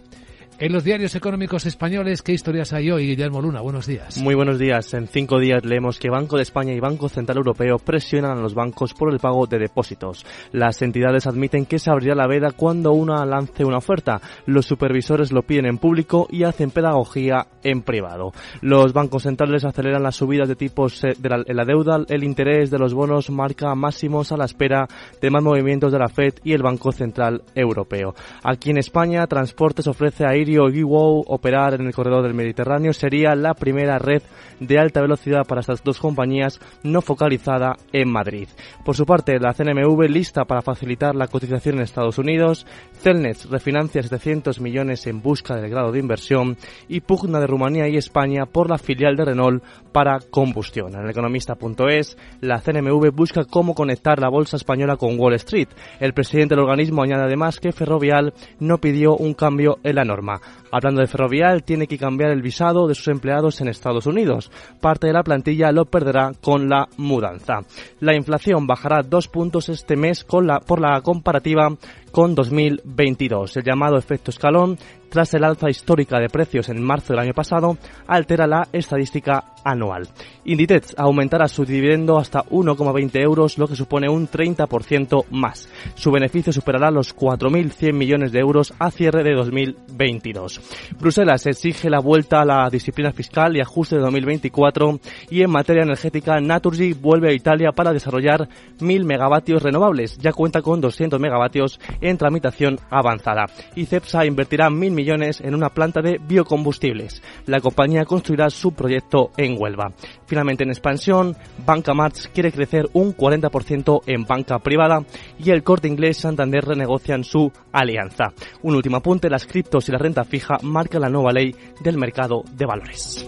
[0.58, 3.08] En los diarios económicos españoles, ¿qué historias hay hoy?
[3.08, 4.16] Guillermo Luna, buenos días.
[4.16, 4.94] Muy buenos días.
[4.94, 8.54] En cinco días leemos que Banco de España y Banco Central Europeo presionan a los
[8.54, 10.24] bancos por el pago de depósitos.
[10.52, 14.18] Las entidades admiten que se abrirá la veda cuando una lance una oferta.
[14.46, 18.32] Los supervisores lo piden en público y hacen pedagogía en privado.
[18.62, 21.98] Los bancos centrales aceleran las subidas de tipos eh, de la, en la deuda.
[22.08, 24.88] El interés de los bonos marca máximos a la espera
[25.20, 28.14] de más movimientos de la Fed y el Banco Central Europeo.
[28.42, 33.34] Aquí en España, Transportes ofrece a ir Aéreo operar en el corredor del Mediterráneo sería
[33.34, 34.22] la primera red
[34.60, 38.48] de alta velocidad para estas dos compañías no focalizada en Madrid.
[38.84, 42.66] Por su parte, la CNMV lista para facilitar la cotización en Estados Unidos,
[43.00, 46.56] Celnet refinancia 700 millones en busca del grado de inversión
[46.88, 50.94] y pugna de Rumanía y España por la filial de Renault para combustión.
[50.94, 55.68] En economista.es, la CNMV busca cómo conectar la bolsa española con Wall Street.
[56.00, 60.35] El presidente del organismo añade además que Ferrovial no pidió un cambio en la norma.
[60.70, 64.50] Hablando de Ferrovial, tiene que cambiar el visado de sus empleados en Estados Unidos.
[64.80, 67.60] Parte de la plantilla lo perderá con la mudanza.
[68.00, 71.76] La inflación bajará dos puntos este mes por la comparativa
[72.16, 73.58] con 2022.
[73.58, 74.78] El llamado efecto escalón
[75.10, 80.08] tras el alza histórica de precios en marzo del año pasado, altera la estadística anual.
[80.44, 85.68] Inditex aumentará su dividendo hasta 1,20 euros, lo que supone un 30% más.
[85.94, 90.60] Su beneficio superará los 4.100 millones de euros a cierre de 2022.
[91.00, 95.00] Bruselas exige la vuelta a la disciplina fiscal y ajuste de 2024
[95.30, 98.48] y en materia energética Naturgy vuelve a Italia para desarrollar
[98.78, 100.16] 1.000 megavatios renovables.
[100.18, 103.46] Ya cuenta con 200 megavatios en tramitación avanzada.
[103.74, 107.22] Y CEPSA invertirá 1.000 millones en una planta de biocombustibles.
[107.46, 109.92] La compañía construirá su proyecto en Huelva.
[110.26, 111.36] Finalmente en expansión,
[111.66, 115.04] Banca March quiere crecer un 40% en banca privada
[115.38, 118.32] y el corte inglés Santander renegocian su alianza.
[118.62, 122.44] Un último apunte, las criptos y la renta fija marcan la nueva ley del mercado
[122.52, 123.26] de valores.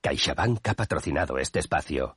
[0.00, 2.16] CaixaBank ha patrocinado este espacio.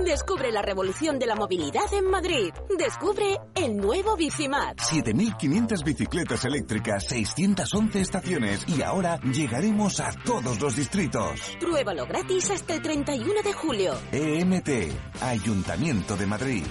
[0.00, 2.52] Descubre la revolución de la movilidad en Madrid.
[2.76, 4.78] Descubre el nuevo Bicimat.
[4.78, 11.40] 7.500 bicicletas eléctricas, 611 estaciones y ahora llegaremos a todos los distritos.
[11.60, 13.94] Pruébalo gratis hasta el 31 de julio.
[14.10, 16.64] EMT, Ayuntamiento de Madrid.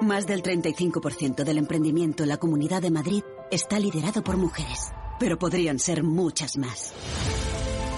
[0.00, 5.38] Más del 35% del emprendimiento en la Comunidad de Madrid está liderado por mujeres, pero
[5.38, 6.92] podrían ser muchas más.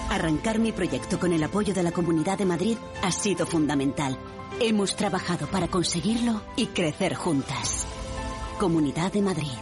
[0.09, 4.17] Arrancar mi proyecto con el apoyo de la Comunidad de Madrid ha sido fundamental.
[4.59, 7.85] Hemos trabajado para conseguirlo y crecer juntas.
[8.59, 9.57] Comunidad de Madrid.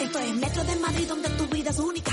[0.00, 2.12] Esto es Metro de Madrid donde tu vida es única.